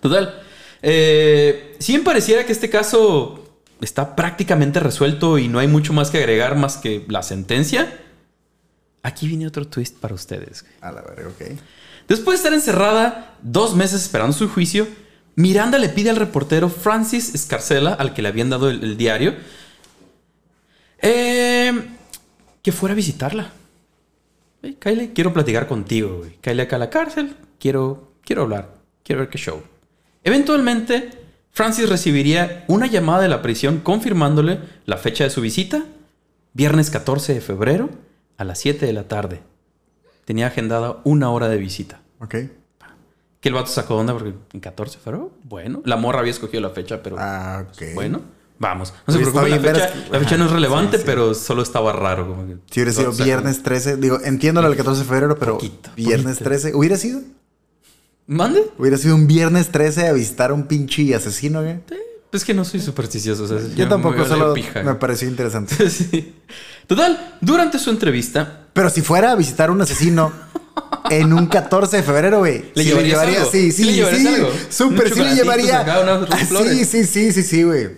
[0.00, 0.34] Total.
[0.82, 6.10] Eh, si bien pareciera que este caso está prácticamente resuelto y no hay mucho más
[6.10, 7.98] que agregar más que la sentencia,
[9.02, 10.62] aquí viene otro twist para ustedes.
[10.62, 10.74] güey.
[10.80, 11.58] A la verga, ok.
[12.08, 14.86] Después de estar encerrada dos meses esperando su juicio,
[15.34, 19.34] Miranda le pide al reportero Francis Escarcela, al que le habían dado el, el diario,
[21.02, 21.88] eh,
[22.62, 23.52] que fuera a visitarla.
[24.62, 26.38] Hey, Kyle, quiero platicar contigo, güey.
[26.40, 27.36] Kyle acá a la cárcel.
[27.58, 28.74] Quiero, quiero hablar.
[29.04, 29.62] Quiero ver qué show.
[30.26, 31.10] Eventualmente,
[31.52, 35.84] Francis recibiría una llamada de la prisión confirmándole la fecha de su visita,
[36.52, 37.90] viernes 14 de febrero
[38.36, 39.40] a las 7 de la tarde.
[40.24, 42.00] Tenía agendada una hora de visita.
[42.18, 42.34] Ok.
[43.40, 45.80] Que el vato sacó onda porque en 14 de febrero, bueno.
[45.84, 47.94] La morra había escogido la fecha, pero Ah, ok.
[47.94, 48.20] bueno,
[48.58, 48.92] vamos.
[49.06, 51.06] No se preocupe, la fecha, que- la fecha no es relevante, sí, sí.
[51.06, 52.26] pero solo estaba raro.
[52.26, 55.52] Como que Si hubiera sido viernes 13, digo, entiendo lo del 14 de febrero, pero
[55.52, 56.44] Poquito, viernes poquito.
[56.50, 57.20] 13, ¿hubiera sido?
[58.26, 58.62] ¿Mande?
[58.78, 61.76] Hubiera sido un viernes 13 a visitar a un pinche asesino, güey.
[62.32, 63.44] Es que no soy supersticioso.
[63.44, 65.74] o sea, Yo tampoco, solo pija, me pareció interesante.
[65.90, 66.34] Sí.
[66.86, 70.32] Total, durante su entrevista, Pero si fuera a visitar a un asesino
[71.10, 72.64] en un 14 de febrero, güey.
[72.74, 73.50] ¿Le sí llevaría, algo?
[73.50, 74.28] sí, ¿Sí sí, le llevarías sí.
[74.28, 74.50] algo?
[75.12, 75.80] Sí le llevaría.
[75.80, 77.90] acá, Ah, sí, sí, sí, sí, sí, güey.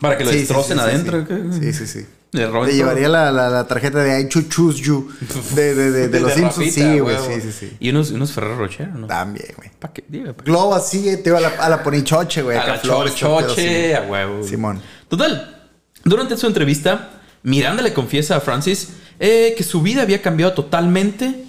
[0.00, 1.26] para que lo Sí, sí, destrocen sí, sí, adentro.
[1.52, 1.60] sí.
[1.60, 2.06] Sí, sí, sí.
[2.36, 5.08] Le Le llevaría la, la, la tarjeta de I cho- choose you
[5.54, 6.72] de, de, de, de los Simpsons.
[6.72, 7.76] Sí, güey, sí, sí, sí.
[7.80, 9.06] Y unos, unos Ferrero Rocher, ¿no?
[9.06, 9.70] También, güey.
[9.78, 10.04] ¿Para qué?
[10.08, 10.44] Dime, ¿pa'?
[10.44, 12.56] Globo así, te iba a la, a la ponichoche, güey.
[12.58, 14.42] A la flores, todo pedo, choche, a huevo.
[14.46, 14.80] Simón.
[15.08, 15.68] Total,
[16.04, 17.10] durante su entrevista,
[17.42, 21.44] Miranda le confiesa a Francis eh, que su vida había cambiado totalmente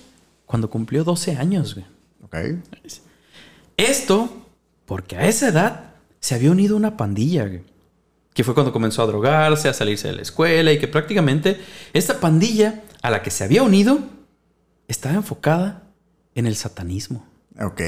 [0.45, 1.75] cuando cumplió 12 años.
[1.75, 1.85] güey.
[2.23, 2.35] Ok.
[3.77, 4.29] Esto
[4.85, 5.81] porque a esa edad
[6.19, 7.63] se había unido a una pandilla, güey,
[8.38, 11.59] que fue cuando comenzó a drogarse, a salirse de la escuela y que prácticamente
[11.91, 13.97] esta pandilla a la que se había unido
[14.88, 15.85] estaba enfocada
[16.35, 17.25] en el satanismo.
[17.59, 17.81] Ok.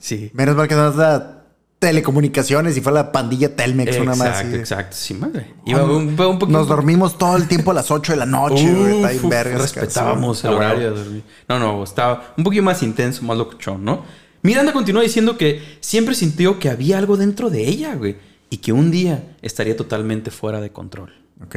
[0.00, 0.30] Sí.
[0.32, 1.42] Menos mal que no es la
[1.78, 4.28] telecomunicaciones y fue la pandilla Telmex una más.
[4.28, 4.96] Exacto, exacto.
[4.96, 5.52] Sí, madre.
[5.66, 6.46] Iba un, un poquito...
[6.46, 10.54] Nos dormimos todo el tiempo a las 8 de la noche, Uf, vergas, respetábamos el
[10.54, 11.24] horario de dormir.
[11.50, 14.04] No, no, estaba un poquito más intenso, más locuchón, ¿no?
[14.40, 18.31] Miranda continúa diciendo que siempre sintió que había algo dentro de ella, güey.
[18.52, 21.14] Y que un día estaría totalmente fuera de control.
[21.42, 21.56] Ok.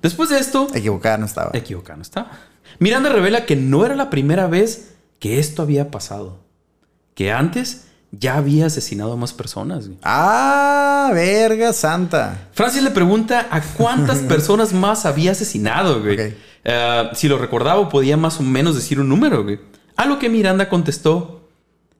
[0.00, 1.50] Después de esto, Equivocada no estaba.
[1.54, 2.30] equivocado, ¿no está?
[2.78, 6.38] Miranda revela que no era la primera vez que esto había pasado.
[7.16, 9.98] Que antes ya había asesinado a más personas, güey.
[10.04, 12.48] Ah, verga santa.
[12.52, 16.32] Francis le pregunta a cuántas personas más había asesinado, güey.
[16.62, 19.58] Eh, si lo recordaba podía más o menos decir un número, güey.
[19.96, 21.43] A lo que Miranda contestó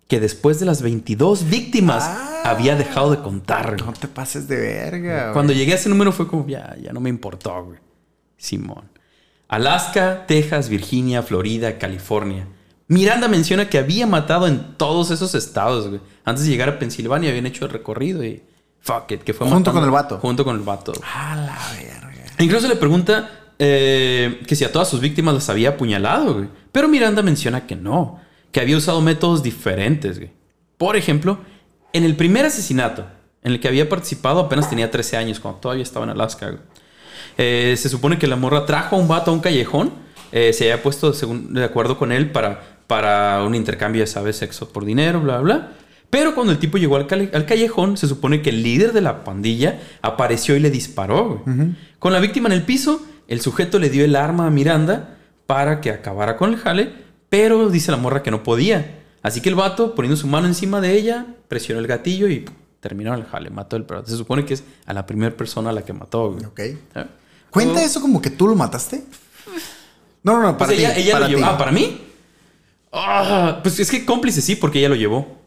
[0.09, 2.43] que después de las 22 víctimas Ah.
[2.45, 3.81] había dejado de contar.
[3.81, 5.33] No te pases de verga, güey.
[5.33, 7.79] Cuando llegué a ese número fue como, ya, ya no me importó, güey.
[8.37, 8.85] Simón.
[9.49, 12.47] Alaska, Texas, Virginia, Florida, California.
[12.89, 16.01] Miranda menciona que había matado en todos esos estados, güey.
[16.25, 18.43] Antes de llegar a Pensilvania habían hecho el recorrido y...
[18.81, 20.19] Fuck it, que fue Junto matando- con el vato.
[20.19, 20.93] Junto con el vato.
[21.15, 22.25] A la verga.
[22.39, 26.49] Incluso le pregunta eh, que si a todas sus víctimas las había apuñalado, güey.
[26.71, 28.21] Pero Miranda menciona que no,
[28.55, 30.31] que había usado métodos diferentes, güey.
[30.79, 31.39] Por ejemplo,
[31.93, 33.05] en el primer asesinato
[33.43, 36.61] en el que había participado apenas tenía 13 años, cuando todavía estaba en Alaska, güey.
[37.37, 39.93] Eh, se supone que la morra trajo a un vato a un callejón,
[40.33, 44.37] eh, se había puesto según- de acuerdo con él para, para un intercambio, ya sabes,
[44.37, 45.73] sexo por dinero, bla, bla.
[46.11, 49.81] Pero cuando el tipo llegó al callejón, se supone que el líder de la pandilla
[50.01, 51.43] apareció y le disparó.
[51.45, 51.71] güey.
[51.99, 55.81] Con la víctima en el piso, el sujeto le dio el arma a Miranda para
[55.81, 57.04] que acabara con el jale,
[57.37, 59.01] pero dice la morra que no podía.
[59.23, 62.55] Así que el vato, poniendo su mano encima de ella, presionó el gatillo y ¡pum!
[62.79, 65.73] terminó el jale, mató el pero Se supone que es a la primera persona a
[65.73, 66.31] la que mató.
[66.31, 66.45] güey.
[66.45, 66.59] Ok.
[66.61, 66.77] ¿Eh?
[67.51, 69.03] ¿Cuenta Luego- eso como que tú lo mataste?
[70.23, 71.01] No, no, no, Pues para ella, ti.
[71.01, 71.47] ella para lo llevó.
[71.51, 72.01] Ah, ¿para mí?
[72.93, 75.39] Ah, pues es que cómplice sí, porque ella lo llevó.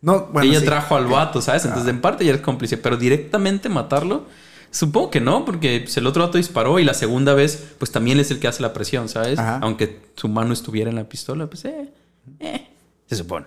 [0.00, 0.64] No, bueno, ella sí.
[0.66, 1.12] trajo al Ok.
[1.12, 1.64] vato, ¿sabes?
[1.66, 1.90] Entonces, Ah.
[1.90, 4.24] en parte ya eres cómplice, pero directamente matarlo,
[4.70, 8.20] supongo que no, porque pues, el otro vato disparó y la segunda vez, pues también
[8.20, 9.38] es el que hace la presión, ¿sabes?
[9.38, 9.58] Ajá.
[9.62, 11.88] Aunque su mano estuviera en la pistola, pues, eh,
[12.38, 12.68] eh,
[13.06, 13.46] se supone.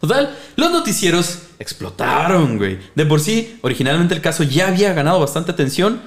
[0.00, 2.78] Total, los noticieros explotaron, güey.
[2.94, 6.00] De por sí, originalmente el caso ya había ganado bastante atención.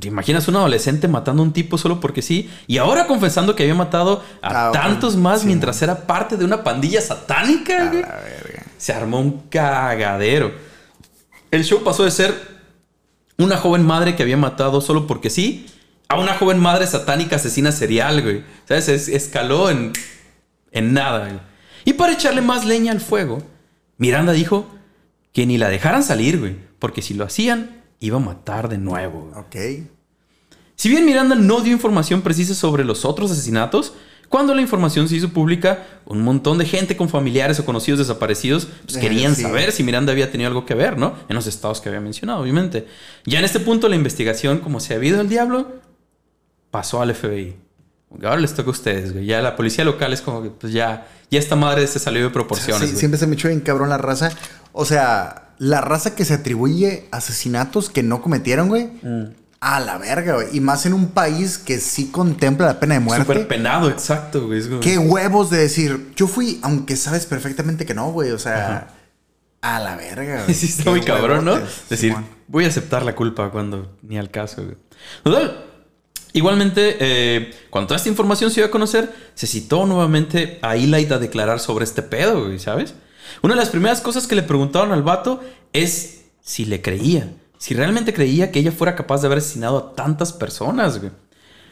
[0.00, 2.50] ¿Te imaginas un adolescente matando a un tipo solo porque sí?
[2.66, 6.44] Y ahora confesando que había matado a Ah, tantos más Sí, mientras era parte de
[6.44, 8.04] una pandilla satánica, A güey.
[8.78, 10.52] Se armó un cagadero.
[11.50, 12.55] El show pasó de ser
[13.38, 15.66] una joven madre que había matado solo porque sí
[16.08, 18.44] a una joven madre satánica asesina serial, güey.
[18.66, 18.88] ¿Sabes?
[18.88, 19.92] Es- escaló en,
[20.70, 21.40] en nada, güey.
[21.84, 23.42] Y para echarle más leña al fuego,
[23.98, 24.66] Miranda dijo
[25.32, 26.56] que ni la dejaran salir, güey.
[26.78, 29.40] Porque si lo hacían, iba a matar de nuevo, güey.
[29.82, 29.86] Ok.
[30.76, 33.94] Si bien Miranda no dio información precisa sobre los otros asesinatos,
[34.28, 38.68] cuando la información se hizo pública, un montón de gente con familiares o conocidos desaparecidos
[38.84, 39.42] pues, Eh, querían sí.
[39.42, 41.14] saber si Miranda había tenido algo que ver, ¿no?
[41.28, 42.86] En los estados que había mencionado, obviamente.
[43.24, 45.72] Ya en este punto la investigación, como se ha habido el diablo,
[46.70, 47.56] pasó al FBI.
[48.22, 49.26] Ahora les toca a ustedes, güey.
[49.26, 52.30] Ya la policía local es como que, pues ya, ya esta madre se salió de
[52.30, 52.90] proporciones.
[52.90, 54.30] Sí, siempre se me echó bien cabrón la raza.
[54.72, 58.84] O sea, la raza que se atribuye asesinatos que no cometieron, güey.
[59.02, 59.24] Mm.
[59.60, 60.48] A la verga, güey.
[60.52, 63.24] Y más en un país que sí contempla la pena de muerte.
[63.24, 64.62] Súper penado, exacto, güey.
[64.80, 68.32] Qué huevos de decir, yo fui, aunque sabes perfectamente que no, güey.
[68.32, 68.88] O sea,
[69.62, 70.54] a la verga, güey.
[70.54, 71.56] Sí, está muy cabrón, ¿no?
[71.88, 72.26] Decir, Simón.
[72.48, 74.76] voy a aceptar la culpa cuando ni al caso, güey.
[75.22, 75.64] Total.
[76.32, 81.06] Igualmente, eh, cuando toda esta información se dio a conocer, se citó nuevamente a Eli
[81.10, 82.94] a declarar sobre este pedo, güey, ¿sabes?
[83.40, 85.40] Una de las primeras cosas que le preguntaron al vato
[85.72, 87.32] es si le creía.
[87.58, 91.12] Si realmente creía que ella fuera capaz de haber asesinado a tantas personas, güey.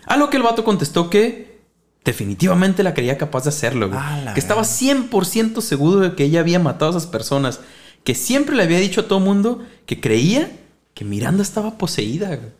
[0.06, 1.60] A lo que el vato contestó que
[2.04, 4.00] definitivamente la creía capaz de hacerlo, güey.
[4.34, 7.60] Que estaba 100% seguro de que ella había matado a esas personas.
[8.04, 10.50] Que siempre le había dicho a todo mundo que creía
[10.94, 12.52] que Miranda estaba poseída, güey.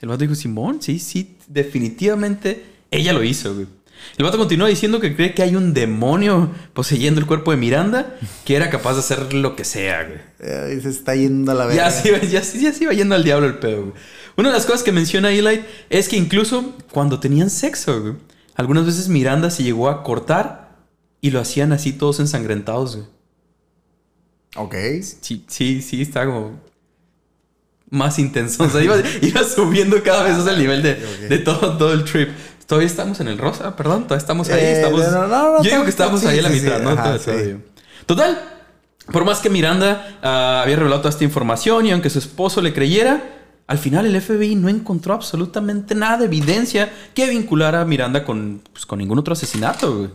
[0.00, 3.66] El vato dijo, Simón, sí, sí, definitivamente ella lo hizo, güey.
[4.16, 8.16] El vato continuó diciendo que cree que hay un demonio poseyendo el cuerpo de Miranda
[8.44, 10.18] que era capaz de hacer lo que sea, güey.
[10.40, 11.84] Eh, se está yendo a la verga.
[11.84, 13.92] Ya se, iba, ya, se- ya se iba yendo al diablo el pedo, güey.
[14.36, 18.14] Una de las cosas que menciona Eli es que incluso cuando tenían sexo, güey,
[18.56, 20.76] algunas veces Miranda se llegó a cortar
[21.20, 23.08] y lo hacían así todos ensangrentados, güey.
[24.56, 24.74] Ok.
[25.20, 26.60] Sí, sí, sí, está como
[27.90, 28.64] más intenso.
[28.64, 30.94] O sea, iba, iba subiendo cada vez más el nivel de,
[31.28, 32.28] de todo, todo el trip.
[32.66, 34.60] Todavía estamos en el rosa, perdón, todavía estamos ahí.
[34.60, 36.82] Eh, estamos, no, no, no, yo digo que estamos sí, ahí a la mitad, sí,
[36.82, 36.90] ¿no?
[36.90, 37.56] ajá, sí.
[38.06, 38.42] Total,
[39.12, 42.72] por más que Miranda ah, había revelado toda esta información y aunque su esposo le
[42.72, 43.22] creyera,
[43.66, 48.62] al final el FBI no encontró absolutamente nada de evidencia que vinculara a Miranda con,
[48.72, 50.10] pues, con ningún otro asesinato, güey.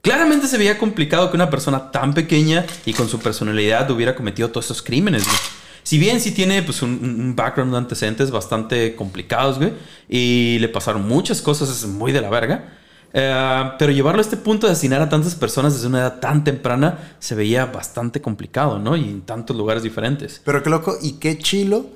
[0.00, 4.50] Claramente se veía complicado que una persona tan pequeña y con su personalidad hubiera cometido
[4.50, 5.36] todos estos crímenes, güey.
[5.84, 9.72] Si bien sí tiene pues, un, un background de antecedentes bastante complicados, güey,
[10.08, 12.72] y le pasaron muchas cosas es muy de la verga,
[13.12, 16.42] eh, pero llevarlo a este punto de asesinar a tantas personas desde una edad tan
[16.42, 18.96] temprana se veía bastante complicado, ¿no?
[18.96, 20.40] Y en tantos lugares diferentes.
[20.44, 21.86] Pero qué loco y qué chilo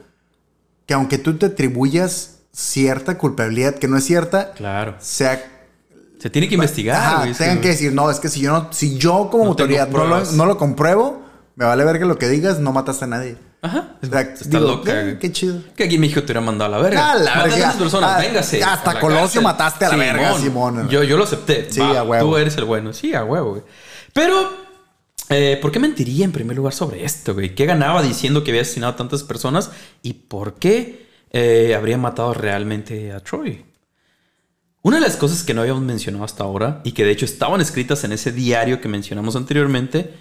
[0.86, 4.94] que aunque tú te atribuyas cierta culpabilidad que no es cierta, Claro.
[5.00, 5.42] sea
[6.20, 7.30] Se tiene que investigar, Ajá, güey.
[7.30, 9.50] es tengan que- que decir, no, es que si yo no, si yo como No
[9.50, 11.22] autoridad no lo, no lo compruebo,
[11.56, 13.36] me vale ver que lo que digas, no mataste a nadie.
[13.60, 13.96] Ajá.
[14.02, 15.60] O sea, Está digo, loca, eh, qué chido.
[15.74, 17.10] Que aquí en México te hubiera mandado a la verga.
[17.12, 17.70] A la verga.
[17.70, 18.62] a personas, Ah, véngase.
[18.62, 19.42] hasta a Colosio cárcel.
[19.42, 20.88] mataste a la verga, Simón.
[20.88, 21.66] Yo, yo lo acepté.
[21.70, 22.30] Sí, Va, a huevo.
[22.30, 22.92] Tú eres el bueno.
[22.92, 23.62] Sí, a huevo, güey.
[24.12, 24.52] Pero,
[25.28, 27.54] eh, ¿por qué mentiría en primer lugar sobre esto, güey?
[27.56, 29.70] ¿Qué ganaba diciendo que había asesinado a tantas personas?
[30.02, 33.64] ¿Y por qué eh, habría matado realmente a Troy?
[34.82, 37.60] Una de las cosas que no habíamos mencionado hasta ahora y que de hecho estaban
[37.60, 40.14] escritas en ese diario que mencionamos anteriormente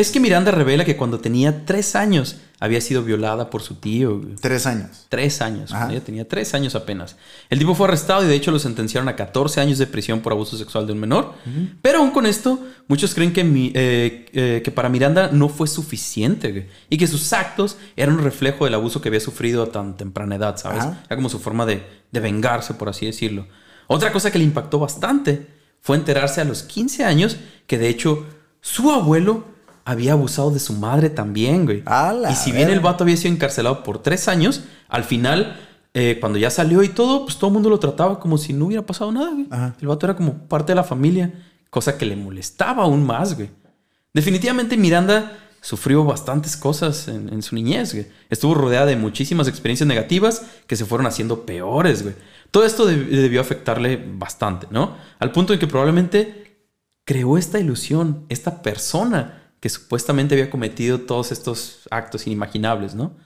[0.00, 4.22] es que Miranda revela que cuando tenía tres años había sido violada por su tío.
[4.40, 5.06] Tres años.
[5.10, 5.72] Tres años.
[5.74, 5.90] Ajá.
[5.90, 7.16] Ella tenía tres años apenas.
[7.50, 10.32] El tipo fue arrestado y de hecho lo sentenciaron a 14 años de prisión por
[10.32, 11.34] abuso sexual de un menor.
[11.82, 15.66] Pero aún con esto, muchos creen que, mi- eh, eh, que para Miranda no fue
[15.68, 19.70] suficiente güey, y que sus actos eran un reflejo del abuso que había sufrido a
[19.70, 20.80] tan temprana edad, ¿sabes?
[20.84, 21.02] Ajá.
[21.06, 23.46] Era como su forma de, de vengarse, por así decirlo.
[23.86, 25.46] Otra cosa que le impactó bastante
[25.82, 27.36] fue enterarse a los 15 años
[27.66, 28.26] que de hecho
[28.62, 29.44] su abuelo
[29.86, 31.82] había abusado de su madre también, güey.
[32.30, 35.58] Y si bien el vato había sido encarcelado por tres años, al final,
[35.94, 38.66] eh, cuando ya salió y todo, pues todo el mundo lo trataba como si no
[38.66, 39.46] hubiera pasado nada, güey.
[39.50, 39.74] Ajá.
[39.80, 41.32] El vato era como parte de la familia,
[41.70, 43.48] cosa que le molestaba aún más, güey.
[44.12, 48.06] Definitivamente Miranda sufrió bastantes cosas en, en su niñez, güey.
[48.30, 52.14] Estuvo rodeada de muchísimas experiencias negativas que se fueron haciendo peores, güey.
[52.50, 54.96] Todo esto deb- debió afectarle bastante, ¿no?
[55.18, 56.56] Al punto de que probablemente
[57.04, 63.16] creó esta ilusión, esta persona que supuestamente había cometido todos estos actos inimaginables, ¿no?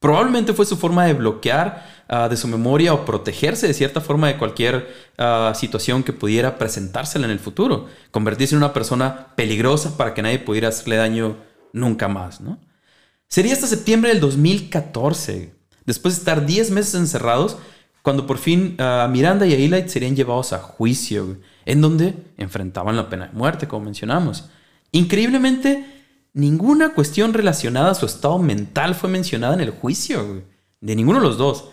[0.00, 4.26] Probablemente fue su forma de bloquear ah, de su memoria o protegerse de cierta forma
[4.26, 7.86] de cualquier ah, situación que pudiera presentársela en el futuro.
[8.10, 11.36] Convertirse en una persona peligrosa para que nadie pudiera hacerle daño
[11.72, 12.58] nunca más, ¿no?
[13.28, 15.54] Sería hasta septiembre del 2014,
[15.86, 17.56] después de estar 10 meses encerrados,
[18.02, 23.08] cuando por fin ah, Miranda y Eli serían llevados a juicio, en donde enfrentaban la
[23.08, 24.50] pena de muerte, como mencionamos.
[24.94, 25.84] Increíblemente,
[26.34, 30.44] ninguna cuestión relacionada a su estado mental fue mencionada en el juicio, güey,
[30.80, 31.64] de ninguno de los dos.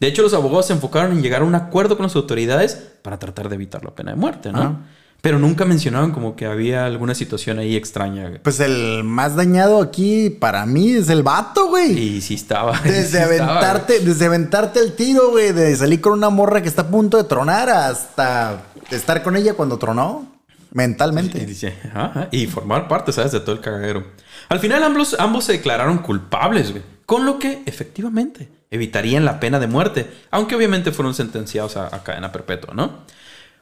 [0.00, 3.18] De hecho, los abogados se enfocaron en llegar a un acuerdo con las autoridades para
[3.18, 4.62] tratar de evitar la pena de muerte, ¿no?
[4.62, 4.80] Ah.
[5.20, 8.42] Pero nunca mencionaban como que había alguna situación ahí extraña, güey.
[8.42, 11.98] Pues el más dañado aquí para mí es el vato, güey.
[11.98, 12.78] Y sí estaba.
[12.82, 16.68] sí Desde estaba, aventarte, desde aventarte el tiro, güey, de salir con una morra que
[16.68, 20.39] está a punto de tronar hasta estar con ella cuando tronó
[20.72, 21.44] Y mentalmente.
[21.46, 23.32] dice, ajá, y formar parte, ¿sabes?
[23.32, 24.06] De todo el cagadero.
[24.48, 26.82] Al final ambos, ambos se declararon culpables, güey.
[27.06, 30.06] Con lo que, efectivamente, evitarían la pena de muerte.
[30.30, 33.00] Aunque obviamente fueron sentenciados a, a cadena perpetua, ¿no?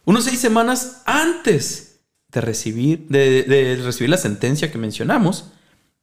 [0.04, 2.00] Unos seis semanas antes
[2.30, 5.50] de recibir, de, de recibir la sentencia que mencionamos,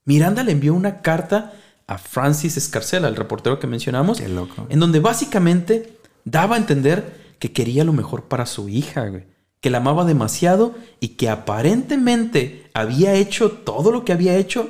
[0.06, 1.54] Miranda le envió una carta
[1.88, 4.66] a Francis Escarcela, el reportero que mencionamos, Qué loco.
[4.70, 9.24] en donde básicamente daba a entender que quería lo mejor para su hija, güey,
[9.66, 14.70] que la amaba demasiado y que aparentemente había hecho todo lo que había hecho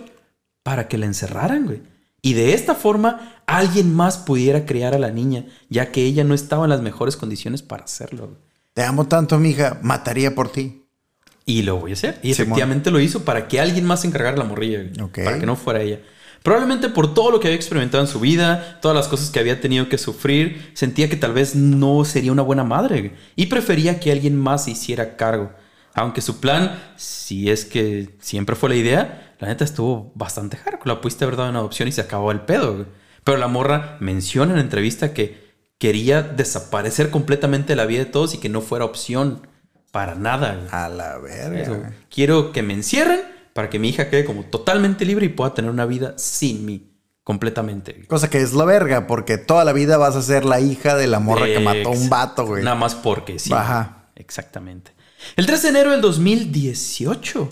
[0.64, 1.82] para que la encerraran, güey.
[2.22, 6.34] Y de esta forma alguien más pudiera criar a la niña, ya que ella no
[6.34, 8.28] estaba en las mejores condiciones para hacerlo.
[8.28, 8.38] güey.
[8.74, 10.86] Te amo tanto, mija, mataría por ti.
[11.46, 12.18] Y lo voy a hacer.
[12.24, 12.52] Y Simón.
[12.54, 15.26] efectivamente lo hizo para que alguien más se encargara la morrilla, güey.
[15.26, 16.00] Para que no fuera ella.
[16.46, 19.60] Probablemente por todo lo que había experimentado en su vida, todas las cosas que había
[19.60, 23.16] tenido que sufrir, sentía que tal vez no sería una buena madre.
[23.36, 25.52] Y prefería que alguien más se hiciera cargo.
[25.96, 30.94] Aunque su plan, si es que siempre fue la idea, la neta estuvo bastante hardcore.
[30.94, 32.86] La pudiste haber dado en adopción y se acabó el pedo.
[33.24, 38.12] Pero la morra menciona en la entrevista que quería desaparecer completamente de la vida de
[38.12, 39.48] todos y que no fuera opción
[39.92, 40.68] para nada.
[40.70, 41.60] A la verga.
[41.60, 41.82] Eso.
[42.12, 45.72] Quiero que me encierren para que mi hija quede como totalmente libre y pueda tener
[45.72, 46.92] una vida sin mí.
[47.24, 48.06] Completamente.
[48.06, 51.08] Cosa que es la verga, porque toda la vida vas a ser la hija de
[51.08, 52.66] la morra que mató a un vato, güey.
[52.66, 53.54] Nada más porque sí.
[53.54, 54.10] Ajá.
[54.16, 54.92] Exactamente.
[55.38, 57.50] El 3 de enero del 2018,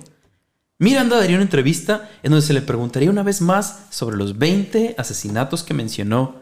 [0.78, 4.95] Miranda daría una entrevista en donde se le preguntaría una vez más sobre los 20
[4.97, 6.36] asesinatos que mencionó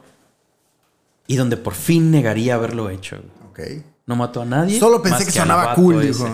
[1.27, 3.17] y donde por fin negaría haberlo hecho.
[3.51, 3.59] Ok.
[4.07, 4.79] No mató a nadie.
[4.79, 6.27] Solo pensé que sonaba cool, dijo.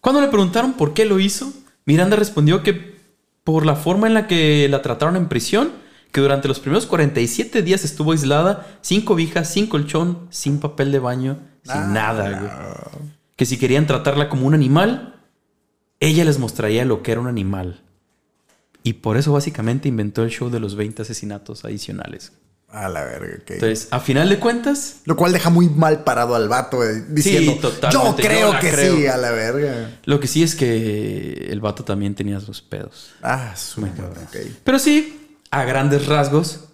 [0.00, 1.52] Cuando le preguntaron por qué lo hizo,
[1.88, 2.98] Miranda respondió que
[3.44, 5.70] por la forma en la que la trataron en prisión,
[6.12, 10.98] que durante los primeros 47 días estuvo aislada, sin cobija, sin colchón, sin papel de
[10.98, 12.38] baño, sin Ah, nada.
[12.40, 12.50] güey.
[13.36, 15.14] Que si querían tratarla como un animal,
[15.98, 17.80] ella les mostraría lo que era un animal.
[18.82, 22.32] Y por eso básicamente inventó el show de los 20 asesinatos adicionales.
[22.70, 23.50] A la verga, ok.
[23.52, 27.54] Entonces, a final de cuentas, Lo cual deja muy mal parado al vato, güey, diciendo,
[27.54, 28.96] totalmente, yo creo que creo".
[28.96, 29.98] sí, a la verga.
[30.04, 33.10] lo que sí es que el vato también tenía sus pedos.
[33.22, 34.36] Ah, su madre, ok.
[34.64, 36.64] Pero sí, a grandes rasgos,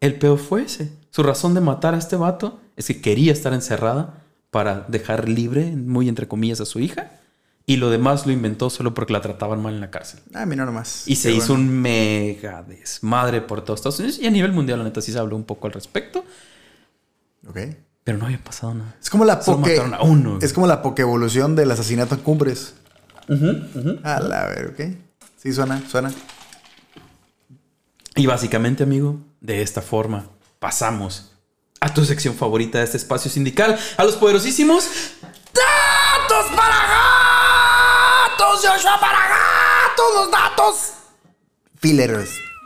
[0.00, 0.92] el peor fue ese.
[1.10, 5.70] Su razón de matar a este vato es que quería estar encerrada para dejar libre,
[5.70, 7.12] muy entre comillas, a su hija.
[7.70, 10.18] Y lo demás lo inventó solo porque la trataban mal en la cárcel.
[10.34, 11.04] Ah, mira nomás.
[11.06, 14.18] Y se hizo un mega desmadre por todos Estados Unidos.
[14.18, 16.24] Y a nivel mundial, la neta, sí se habló un poco al respecto.
[17.46, 17.58] Ok.
[18.02, 18.96] Pero no había pasado nada.
[19.00, 19.70] Es como la poke...
[19.70, 20.40] mataron a uno.
[20.42, 22.74] Es como la pokevolución del asesinato en cumbres.
[24.02, 24.96] A la verga, ok.
[25.36, 26.12] Sí, suena, suena.
[28.16, 30.26] Y básicamente, amigo, de esta forma
[30.58, 31.36] pasamos
[31.80, 34.90] a tu sección favorita de este espacio sindical, a los poderosísimos
[35.54, 36.99] datos para
[38.56, 40.92] Joshua para gatos, los datos.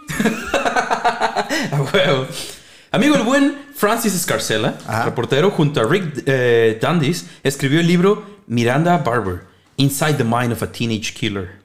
[1.72, 2.26] A huevo.
[2.91, 5.05] Amigo, el buen Francis Scarcella, Ajá.
[5.07, 10.62] reportero junto a Rick eh, Dundies, escribió el libro Miranda Barber, Inside the Mind of
[10.62, 11.64] a Teenage Killer.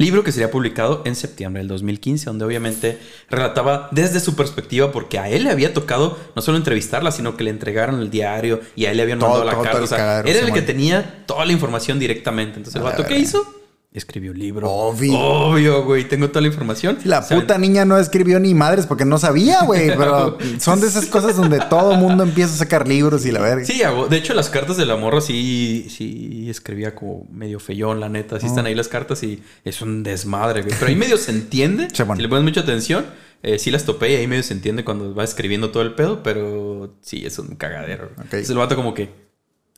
[0.00, 2.98] Libro que sería publicado en septiembre del 2015, donde obviamente
[3.28, 7.44] relataba desde su perspectiva, porque a él le había tocado no solo entrevistarla, sino que
[7.44, 9.72] le entregaron el diario y a él le habían Todo- mandado la todo- carta.
[9.72, 12.56] todo el O sea, era el que tenía toda la información directamente.
[12.56, 13.44] Entonces, el A la vato, ¿qué hizo?
[13.92, 14.70] Escribió un libro.
[14.70, 15.18] Obvio.
[15.18, 16.06] Obvio, güey.
[16.06, 16.98] Tengo toda la información.
[17.02, 19.88] La puta niña no escribió ni madres porque no sabía, güey.
[19.98, 23.64] Pero son de esas cosas donde todo mundo empieza a sacar libros y la verga.
[23.64, 28.08] Sí, de hecho las cartas de la morra sí, sí escribía como medio feyón, la
[28.08, 28.38] neta.
[28.38, 30.74] Sí están ahí las cartas y es un desmadre, güey.
[30.78, 31.88] Pero ahí medio se entiende.
[31.92, 33.06] Si le pones mucha atención,
[33.42, 36.22] eh, sí las topé y ahí medio se entiende cuando va escribiendo todo el pedo,
[36.22, 38.10] pero sí, es un cagadero.
[38.14, 38.20] güey.
[38.22, 39.10] Entonces el vato como que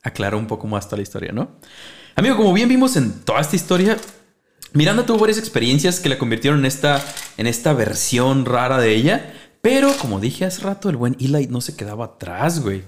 [0.03, 1.57] aclara un poco más toda la historia, ¿no?
[2.15, 3.97] Amigo, como bien vimos en toda esta historia,
[4.73, 7.03] Miranda tuvo varias experiencias que la convirtieron en esta,
[7.37, 9.33] en esta versión rara de ella.
[9.61, 12.83] Pero como dije hace rato, el buen Eli no se quedaba atrás, güey.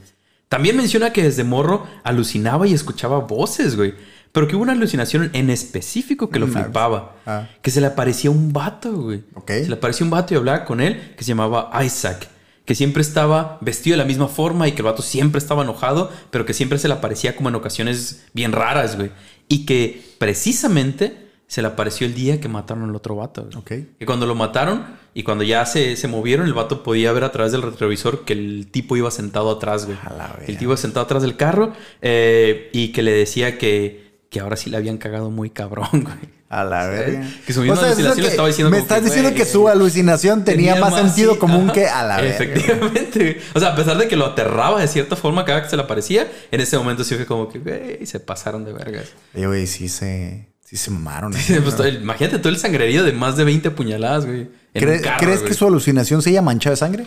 [0.49, 3.95] También menciona que desde morro alucinaba y escuchaba voces, güey.
[4.31, 7.15] Pero que hubo una alucinación en específico que lo flipaba.
[7.25, 7.47] ah.
[7.61, 9.23] Que se le aparecía un vato, güey.
[9.33, 9.47] Ok.
[9.49, 12.27] Se le aparecía un vato y hablaba con él que se llamaba Isaac.
[12.65, 16.11] Que siempre estaba vestido de la misma forma y que el vato siempre estaba enojado,
[16.31, 19.11] pero que siempre se le aparecía como en ocasiones bien raras, güey.
[19.47, 23.43] Y que precisamente se le apareció el día que mataron al otro vato.
[23.43, 23.55] güey.
[23.55, 23.97] Ok.
[23.99, 27.31] Que cuando lo mataron y cuando ya se, se movieron, el vato podía ver a
[27.31, 29.97] través del retrovisor que el tipo iba sentado atrás, güey.
[30.03, 30.45] A la verga.
[30.47, 34.57] El tipo iba sentado atrás del carro eh, y que le decía que, que ahora
[34.57, 36.17] sí le habían cagado muy cabrón, güey.
[36.61, 37.27] A la verga.
[37.45, 39.45] Que su misma O sea, es lo alucinación estaba diciendo Me estás que, diciendo que
[39.45, 41.73] su alucinación tenía, más, sentido sí, común ajá.
[41.73, 42.35] que a la verga.
[42.35, 43.19] Efectivamente.
[43.19, 43.37] güey.
[43.53, 45.75] O sea, a pesar de que lo aterraba de cierta forma cada vez que se
[45.77, 49.05] le aparecía, en ese momento sí fue como que, güey, se pasaron de vergas.
[49.35, 51.33] Oye, güey, sí se, sí se mamaron.
[51.63, 54.47] Pues, todo el- imagínate todo el sangrerío de más de 20 puñaladas, güey.
[54.73, 55.49] en ¿Cre- un carro, ¿Crees güey.
[55.51, 57.05] que su alucinación se haya manchado de sangre?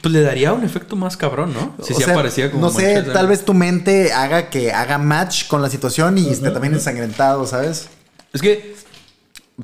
[0.00, 1.76] Pues le daría un efecto más cabrón, ¿no?
[1.84, 4.98] Si O sí sea, aparecía como No sé, tal vez tu mente haga que haga
[4.98, 7.86] match con la situación y esté también ensangrentado, ¿sabes?
[8.32, 8.74] Es que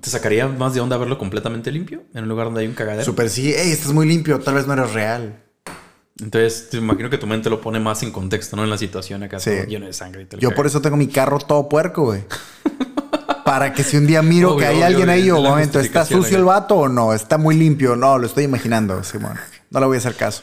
[0.00, 3.04] te sacaría más de onda verlo completamente limpio en un lugar donde hay un cagadero.
[3.04, 5.42] Super sí, hey, estás muy limpio, tal vez no eres real.
[6.20, 8.64] Entonces, te imagino que tu mente lo pone más en contexto, ¿no?
[8.64, 9.50] En la situación acá, Sí.
[9.68, 12.24] lleno de sangre y el Yo por eso tengo mi carro todo puerco, güey.
[13.44, 15.50] Para que si un día miro Obvio, que hay obvio, alguien ahí, obvio, o la
[15.50, 17.14] momento, ¿está sucio el vato o no?
[17.14, 17.96] ¿Está muy limpio?
[17.96, 19.38] No, lo estoy imaginando, Simón.
[19.70, 20.42] No le voy a hacer caso.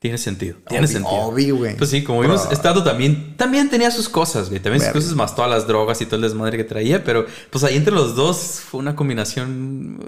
[0.00, 0.56] Tiene sentido.
[0.66, 1.14] Tiene Obvio, sentido.
[1.22, 1.76] obvio, güey.
[1.76, 2.50] Pues sí, como vimos.
[2.50, 4.58] Estado también, también tenía sus cosas, güey.
[4.60, 7.04] También sus cosas más todas las drogas y todo el desmadre que traía.
[7.04, 10.02] Pero pues ahí entre los dos fue una combinación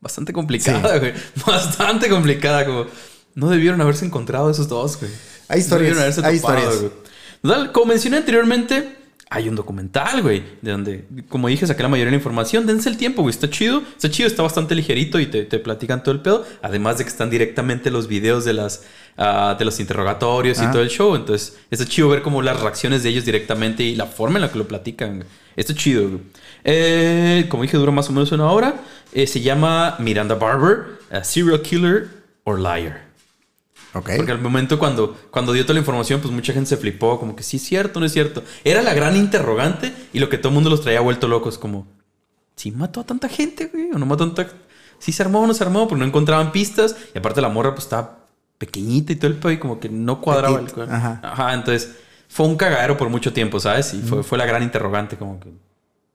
[0.00, 1.12] bastante complicada, güey.
[1.46, 2.64] Bastante complicada.
[2.64, 2.86] Como
[3.34, 5.10] no debieron haberse encontrado esos dos, güey.
[5.48, 6.92] Hay No historias, debieron haberse hay topado, historias.
[7.42, 7.72] güey.
[7.72, 8.96] Como mencioné anteriormente,
[9.28, 12.64] hay un documental, güey, de donde, como dije, saqué la mayoría de la información.
[12.64, 13.32] Dense el tiempo, güey.
[13.32, 13.82] Está chido.
[13.96, 16.46] Está chido, está bastante ligerito y te, te platican todo el pedo.
[16.62, 18.84] Además de que están directamente los videos de las
[19.16, 21.16] ah, de los interrogatorios y todo el show.
[21.16, 24.52] Entonces, está chido ver como las reacciones de ellos directamente y la forma en la
[24.52, 25.24] que lo platican.
[25.56, 26.20] Está chido, güey.
[26.62, 28.80] Eh, como dije, dura más o menos una hora.
[29.12, 32.08] Eh, se llama Miranda Barber, a Serial Killer
[32.44, 33.05] or Liar.
[33.98, 34.10] Ok.
[34.16, 37.34] Porque al momento cuando, cuando dio toda la información, pues mucha gente se flipó, como
[37.36, 38.42] que sí es cierto, no es cierto.
[38.64, 41.86] Era la gran interrogante y lo que todo el mundo los traía vuelto locos, como,
[42.56, 43.90] ¿sí mató a tanta gente, güey?
[43.92, 44.52] ¿O no mató a tanta...
[44.98, 46.96] Sí se armó o no se armó, porque no encontraban pistas.
[47.14, 48.26] Y aparte la morra pues estaba
[48.58, 50.90] pequeñita y todo el pedo y como que no cuadraba el...
[50.90, 51.20] Ajá.
[51.22, 51.96] Ajá, entonces
[52.28, 53.92] fue un cagadero por mucho tiempo, ¿sabes?
[53.94, 55.50] Y fue, fue la gran interrogante, como que,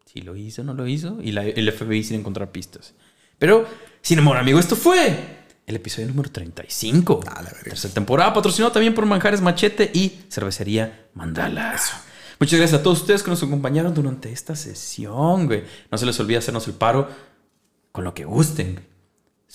[0.05, 1.19] ¿sí lo hizo o no lo hizo?
[1.21, 2.93] Y la- el FBI sin encontrar pistas.
[3.37, 3.65] Pero,
[4.01, 5.40] sin amor, amigo, esto fue
[5.71, 7.21] el episodio número 35.
[7.27, 7.49] A la.
[7.49, 11.75] Tercera temporada, patrocinado también por Manjares Machete y Cervecería Mandala.
[12.39, 15.63] Muchas gracias a todos ustedes que nos acompañaron durante esta sesión, güey.
[15.91, 17.07] No se les olvide hacernos el paro
[17.91, 18.79] con lo que gusten.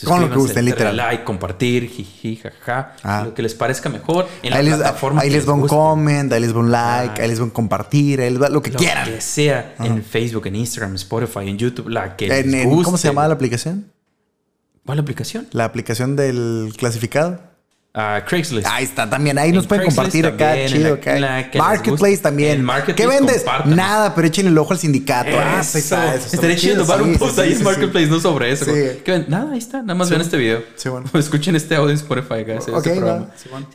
[0.05, 0.95] Con lo que gusten, literal.
[0.95, 2.95] like, compartir, jiji, jaja.
[3.03, 3.23] Ah.
[3.25, 4.29] Lo que les parezca mejor.
[4.43, 6.71] En Ahí la les, plataforma ahí que les va un comment, ahí les va un
[6.71, 7.23] like, Ah.
[7.25, 9.07] ahí les va un compartir, ahí les va lo que Lo quieran.
[9.09, 9.75] que sea.
[9.79, 11.89] En Facebook, en Instagram, Spotify, en YouTube.
[11.89, 12.85] La que En- les en- guste.
[12.85, 13.91] ¿Cómo se llamaba la aplicación?
[14.87, 15.47] ¿Cuál aplicación?
[15.53, 17.41] La aplicación del clasificado.
[17.99, 18.67] Ah, Craigslist.
[18.71, 19.39] Ahí está también.
[19.39, 20.95] Ahí nos En pueden Craigslist compartir acá, chido.
[20.95, 21.15] acá.
[21.15, 22.63] les Marketplace también.
[22.63, 23.45] Marketplace ¿Qué vendes?
[23.65, 25.31] Nada, pero échenle el ojo al sindicato.
[25.33, 27.65] Ah, ahí está, eso muy chido tomar un Sí, post sí, ahí sí, en sí,
[27.65, 28.67] Marketplace, no sobre eso.
[28.67, 28.73] Sí.
[29.29, 29.81] Nada, ahí está.
[29.81, 30.63] Nada más Sí, vean este video.
[30.77, 31.07] Sí, bueno.
[31.15, 32.35] Escuchen este audio en Spotify.
[32.41, 33.27] acá, ese- Ok, ese va, programa.
[33.37, 33.67] sí, bueno.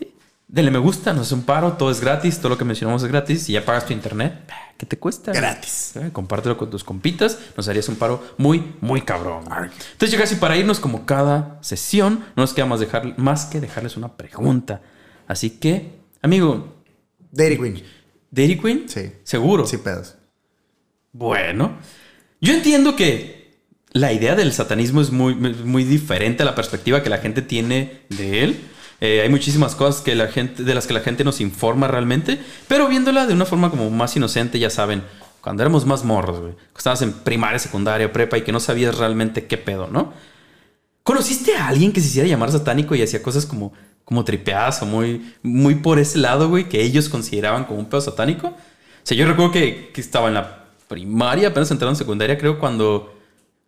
[0.51, 0.55] Sí.
[0.55, 3.09] Denle me gusta, nos hace un paro, todo es gratis, todo lo que mencionamos es
[3.09, 3.43] gratis.
[3.43, 4.33] Si ya pagas tu internet,
[4.77, 5.31] ¿qué te cuesta?
[5.31, 5.93] Gratis.
[5.95, 9.45] Eh, Compártelo con tus compitas, nos harías un paro muy, muy cabrón.
[9.45, 13.61] Entonces, ya casi para irnos, como cada sesión, no nos queda más, dejar, más que
[13.61, 14.81] dejarles una pregunta.
[15.27, 16.75] Así que, amigo,
[17.31, 17.83] Dairy Queen.
[18.29, 19.11] Dairy Queen, Sí.
[19.23, 19.65] seguro.
[19.65, 20.15] Sí, pedos.
[21.13, 21.77] Bueno,
[22.41, 23.57] yo entiendo que
[23.93, 28.01] la idea del satanismo es muy, muy diferente a la perspectiva que la gente tiene
[28.09, 28.67] de él.
[29.01, 32.39] Eh, hay muchísimas cosas que la gente, de las que la gente nos informa realmente,
[32.67, 35.03] pero viéndola de una forma como más inocente, ya saben,
[35.41, 39.47] cuando éramos más morros, güey, estabas en primaria, secundaria, prepa y que no sabías realmente
[39.47, 40.13] qué pedo, ¿no?
[41.01, 43.73] ¿Conociste a alguien que se hiciera llamar satánico y hacía cosas como,
[44.05, 48.01] como tripeadas o muy, muy por ese lado, güey, que ellos consideraban como un pedo
[48.01, 48.49] satánico?
[48.49, 52.59] O sea, yo recuerdo que, que estaba en la primaria, apenas entraron en secundaria, creo,
[52.59, 53.17] cuando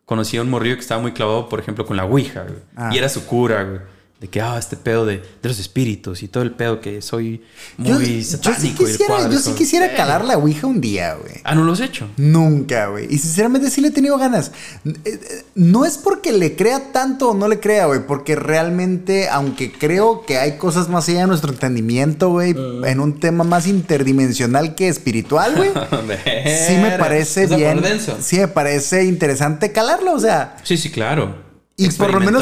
[0.06, 2.60] conocí a un morrillo que estaba muy clavado, por ejemplo, con la Ouija, güey.
[2.76, 2.92] Ah.
[2.94, 3.93] Y era su cura, güey.
[4.24, 7.44] De que, ah, este pedo de, de los espíritus y todo el pedo que soy
[7.76, 8.62] muy yo satánico.
[8.62, 9.94] sí quisiera, yo sí quisiera Eh.
[9.98, 11.42] calar la Ouija un día, güey.
[11.44, 12.08] Ah, ¿no lo has hecho?
[12.16, 13.14] Nunca, güey.
[13.14, 14.54] Y sinceramente sí le he tenido ganas.
[14.86, 18.08] Eh, eh, No es porque le crea tanto o no le crea, güey.
[18.08, 22.86] Porque realmente, aunque creo que hay cosas más allá de nuestro entendimiento, güey, Mm.
[22.86, 25.70] en un tema más interdimensional que espiritual, güey.
[26.68, 27.82] sí me parece ¿Vas a bien.
[28.22, 30.56] Sí me parece interesante calarlo, o sea.
[30.64, 31.44] Sí, sí, claro.
[31.76, 32.42] Y por lo menos.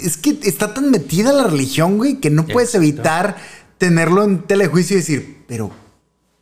[0.00, 2.86] Ah, es que está tan metida la religión, güey, que no puedes Exacto.
[2.86, 3.36] evitar
[3.78, 5.70] tenerlo en telejuicio y decir, pero.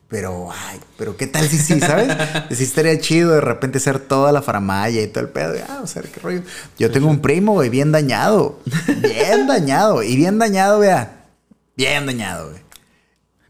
[0.08, 2.08] Pero, ay, pero qué tal si sí, ¿sabes?
[2.50, 5.54] Si estaría chido de repente ser toda la faramaya y todo el pedo.
[5.54, 6.42] y, Ah, o sea, qué rollo.
[6.78, 8.58] Yo tengo un primo, güey, bien dañado.
[9.02, 10.02] Bien dañado.
[10.02, 11.26] Y bien dañado, vea.
[11.76, 12.62] Bien dañado, güey.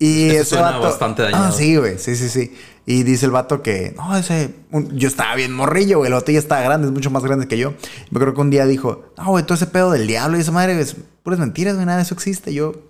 [0.00, 0.82] Y Eso suena vato.
[0.82, 1.44] bastante dañado.
[1.44, 1.96] Ah, sí, güey.
[1.98, 2.52] Sí, sí, sí.
[2.90, 4.54] Y dice el vato que, no, ese.
[4.72, 6.08] yo estaba bien morrillo, güey.
[6.08, 7.74] El vato ya estaba grande, es mucho más grande que yo.
[8.10, 10.52] Me creo que un día dijo, no, güey, todo ese pedo del diablo y esa
[10.52, 12.54] madre es puras mentiras, güey, nada de eso existe.
[12.54, 12.87] Yo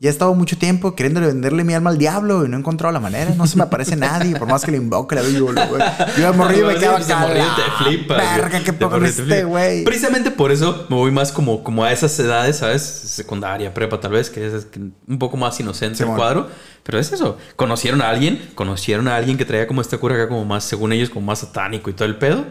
[0.00, 2.92] ya he estado mucho tiempo queriendo venderle mi alma al diablo y no he encontrado
[2.92, 3.32] la manera.
[3.36, 5.82] No se me aparece nadie, por más que le invoque, le digo, güey.
[6.18, 7.16] Yo de morrillo me Sí, de acá.
[7.18, 8.40] morrillo "La te flipas, güey.
[8.40, 9.44] Verga, qué poco este, flipas.
[9.46, 9.84] güey.
[9.84, 12.82] Precisamente por eso me voy más como, como a esas edades, ¿sabes?
[12.82, 14.66] Secundaria, prepa, tal vez, que es
[15.08, 16.16] un poco más inocente el Simón.
[16.16, 16.48] cuadro.
[16.84, 17.36] Pero es eso.
[17.56, 20.92] Conocieron a alguien, conocieron a alguien que traía como esta cura acá, como más, según
[20.92, 22.46] ellos, como más satánico y todo el pedo.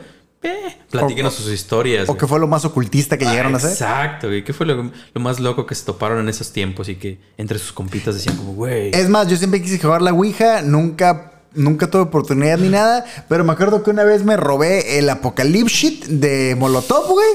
[0.48, 2.04] Eh, platíquenos sus historias.
[2.04, 2.20] O güey.
[2.20, 3.72] que fue lo más ocultista que llegaron a hacer.
[3.72, 4.44] Exacto, güey.
[4.44, 7.60] ¿Qué fue lo, lo más loco que se toparon en esos tiempos y que entre
[7.60, 8.92] sus compitas decían como, güey.
[8.94, 13.44] Es más, yo siempre quise jugar la Ouija, nunca, nunca tuve oportunidad ni nada, pero
[13.44, 17.28] me acuerdo que una vez me robé el Apocalypse de Molotov, güey.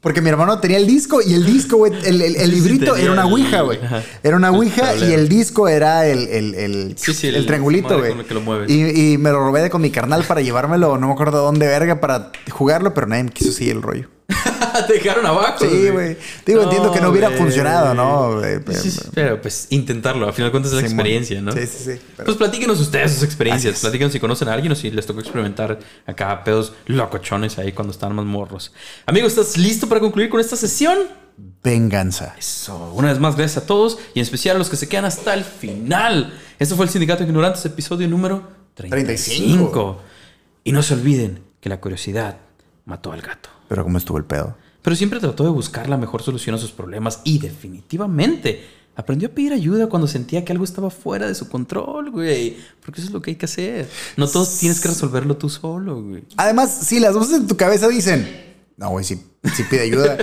[0.00, 2.50] Porque mi hermano tenía el disco y el disco, güey, el, el- el Sí, sí,
[2.68, 3.80] librito era una Ouija, güey.
[4.22, 7.14] Era una Ouija y el disco era el, el, el, Sí,
[7.46, 8.12] triangulito, güey.
[8.70, 11.66] Y, y me lo robé de con mi carnal para llevármelo, no me acuerdo dónde
[11.66, 14.08] verga, para jugarlo, pero nadie me quiso seguir el rollo.
[14.86, 15.64] Te dejaron abajo.
[15.64, 16.16] Sí, güey.
[16.44, 18.38] Digo, entiendo que no hubiera funcionado, ¿no?
[18.40, 20.26] Pero- Sí, sí, pero pues intentarlo.
[20.26, 21.52] Al final de cuentas es la experiencia, ¿no?
[21.52, 22.00] Sí, sí, sí.
[22.16, 23.80] Pero- Pues platíquenos ustedes sus experiencias.
[23.80, 27.92] Platíquenos si conocen a alguien o si les tocó experimentar acá pedos locochones ahí cuando
[27.92, 28.72] estaban más morros.
[29.06, 30.98] Amigo, ¿estás listo para concluir con esta sesión?
[31.62, 32.34] Venganza.
[32.38, 32.92] Eso.
[32.94, 35.32] Una vez más, gracias a todos y en especial a los que se quedan hasta
[35.34, 36.34] el final.
[36.58, 38.42] Esto fue el Sindicato de Ignorantes, episodio número
[38.74, 39.46] 35.
[39.70, 40.02] 35.
[40.64, 42.36] Y no se olviden que la curiosidad
[42.84, 43.48] mató al gato.
[43.68, 44.56] Pero ¿cómo estuvo el pedo?
[44.82, 48.64] Pero siempre trató de buscar la mejor solución a sus problemas y definitivamente
[48.96, 52.56] aprendió a pedir ayuda cuando sentía que algo estaba fuera de su control, güey.
[52.84, 53.88] Porque eso es lo que hay que hacer.
[54.16, 56.24] No todo tienes que resolverlo tú solo, güey.
[56.36, 58.28] Además, si las voces en tu cabeza dicen,
[58.76, 59.20] no, güey, si,
[59.54, 60.16] si pide ayuda,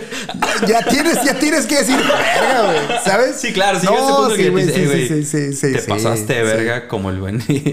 [0.68, 3.36] ya tienes, ya tienes que decir, verga, güey, ¿sabes?
[3.38, 5.26] Sí, claro, si no, llega ese punto sí, que güey, dices, sí, "Eh, güey, sí,
[5.26, 6.58] sí, sí, te sí, pasaste de sí.
[6.58, 7.42] verga como el buen.
[7.42, 7.64] sí.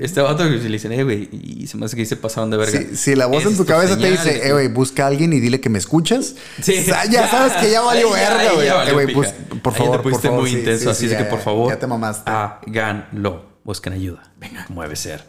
[0.00, 2.56] Este vato que le dicen, eh, güey, y se me hace que se pasaron de
[2.56, 2.80] verga.
[2.94, 5.60] Si, la voz en tu cabeza te dice, eh, güey, busca a alguien y dile
[5.60, 6.78] que me escuchas, Sí.
[6.80, 8.68] o sea, ya sabes que ya valió verga, güey.
[8.68, 11.24] Eh, güey, por Ahí favor, te pusiste muy sí, intenso, sí, así sí, es que
[11.24, 12.30] por favor, Ya te mamaste.
[12.30, 13.54] háganlo.
[13.64, 14.22] Busquen ayuda.
[14.38, 14.64] Venga.
[14.66, 15.24] Como debe ser.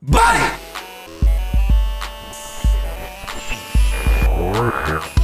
[0.00, 0.75] Bye.
[4.56, 5.15] Delicious.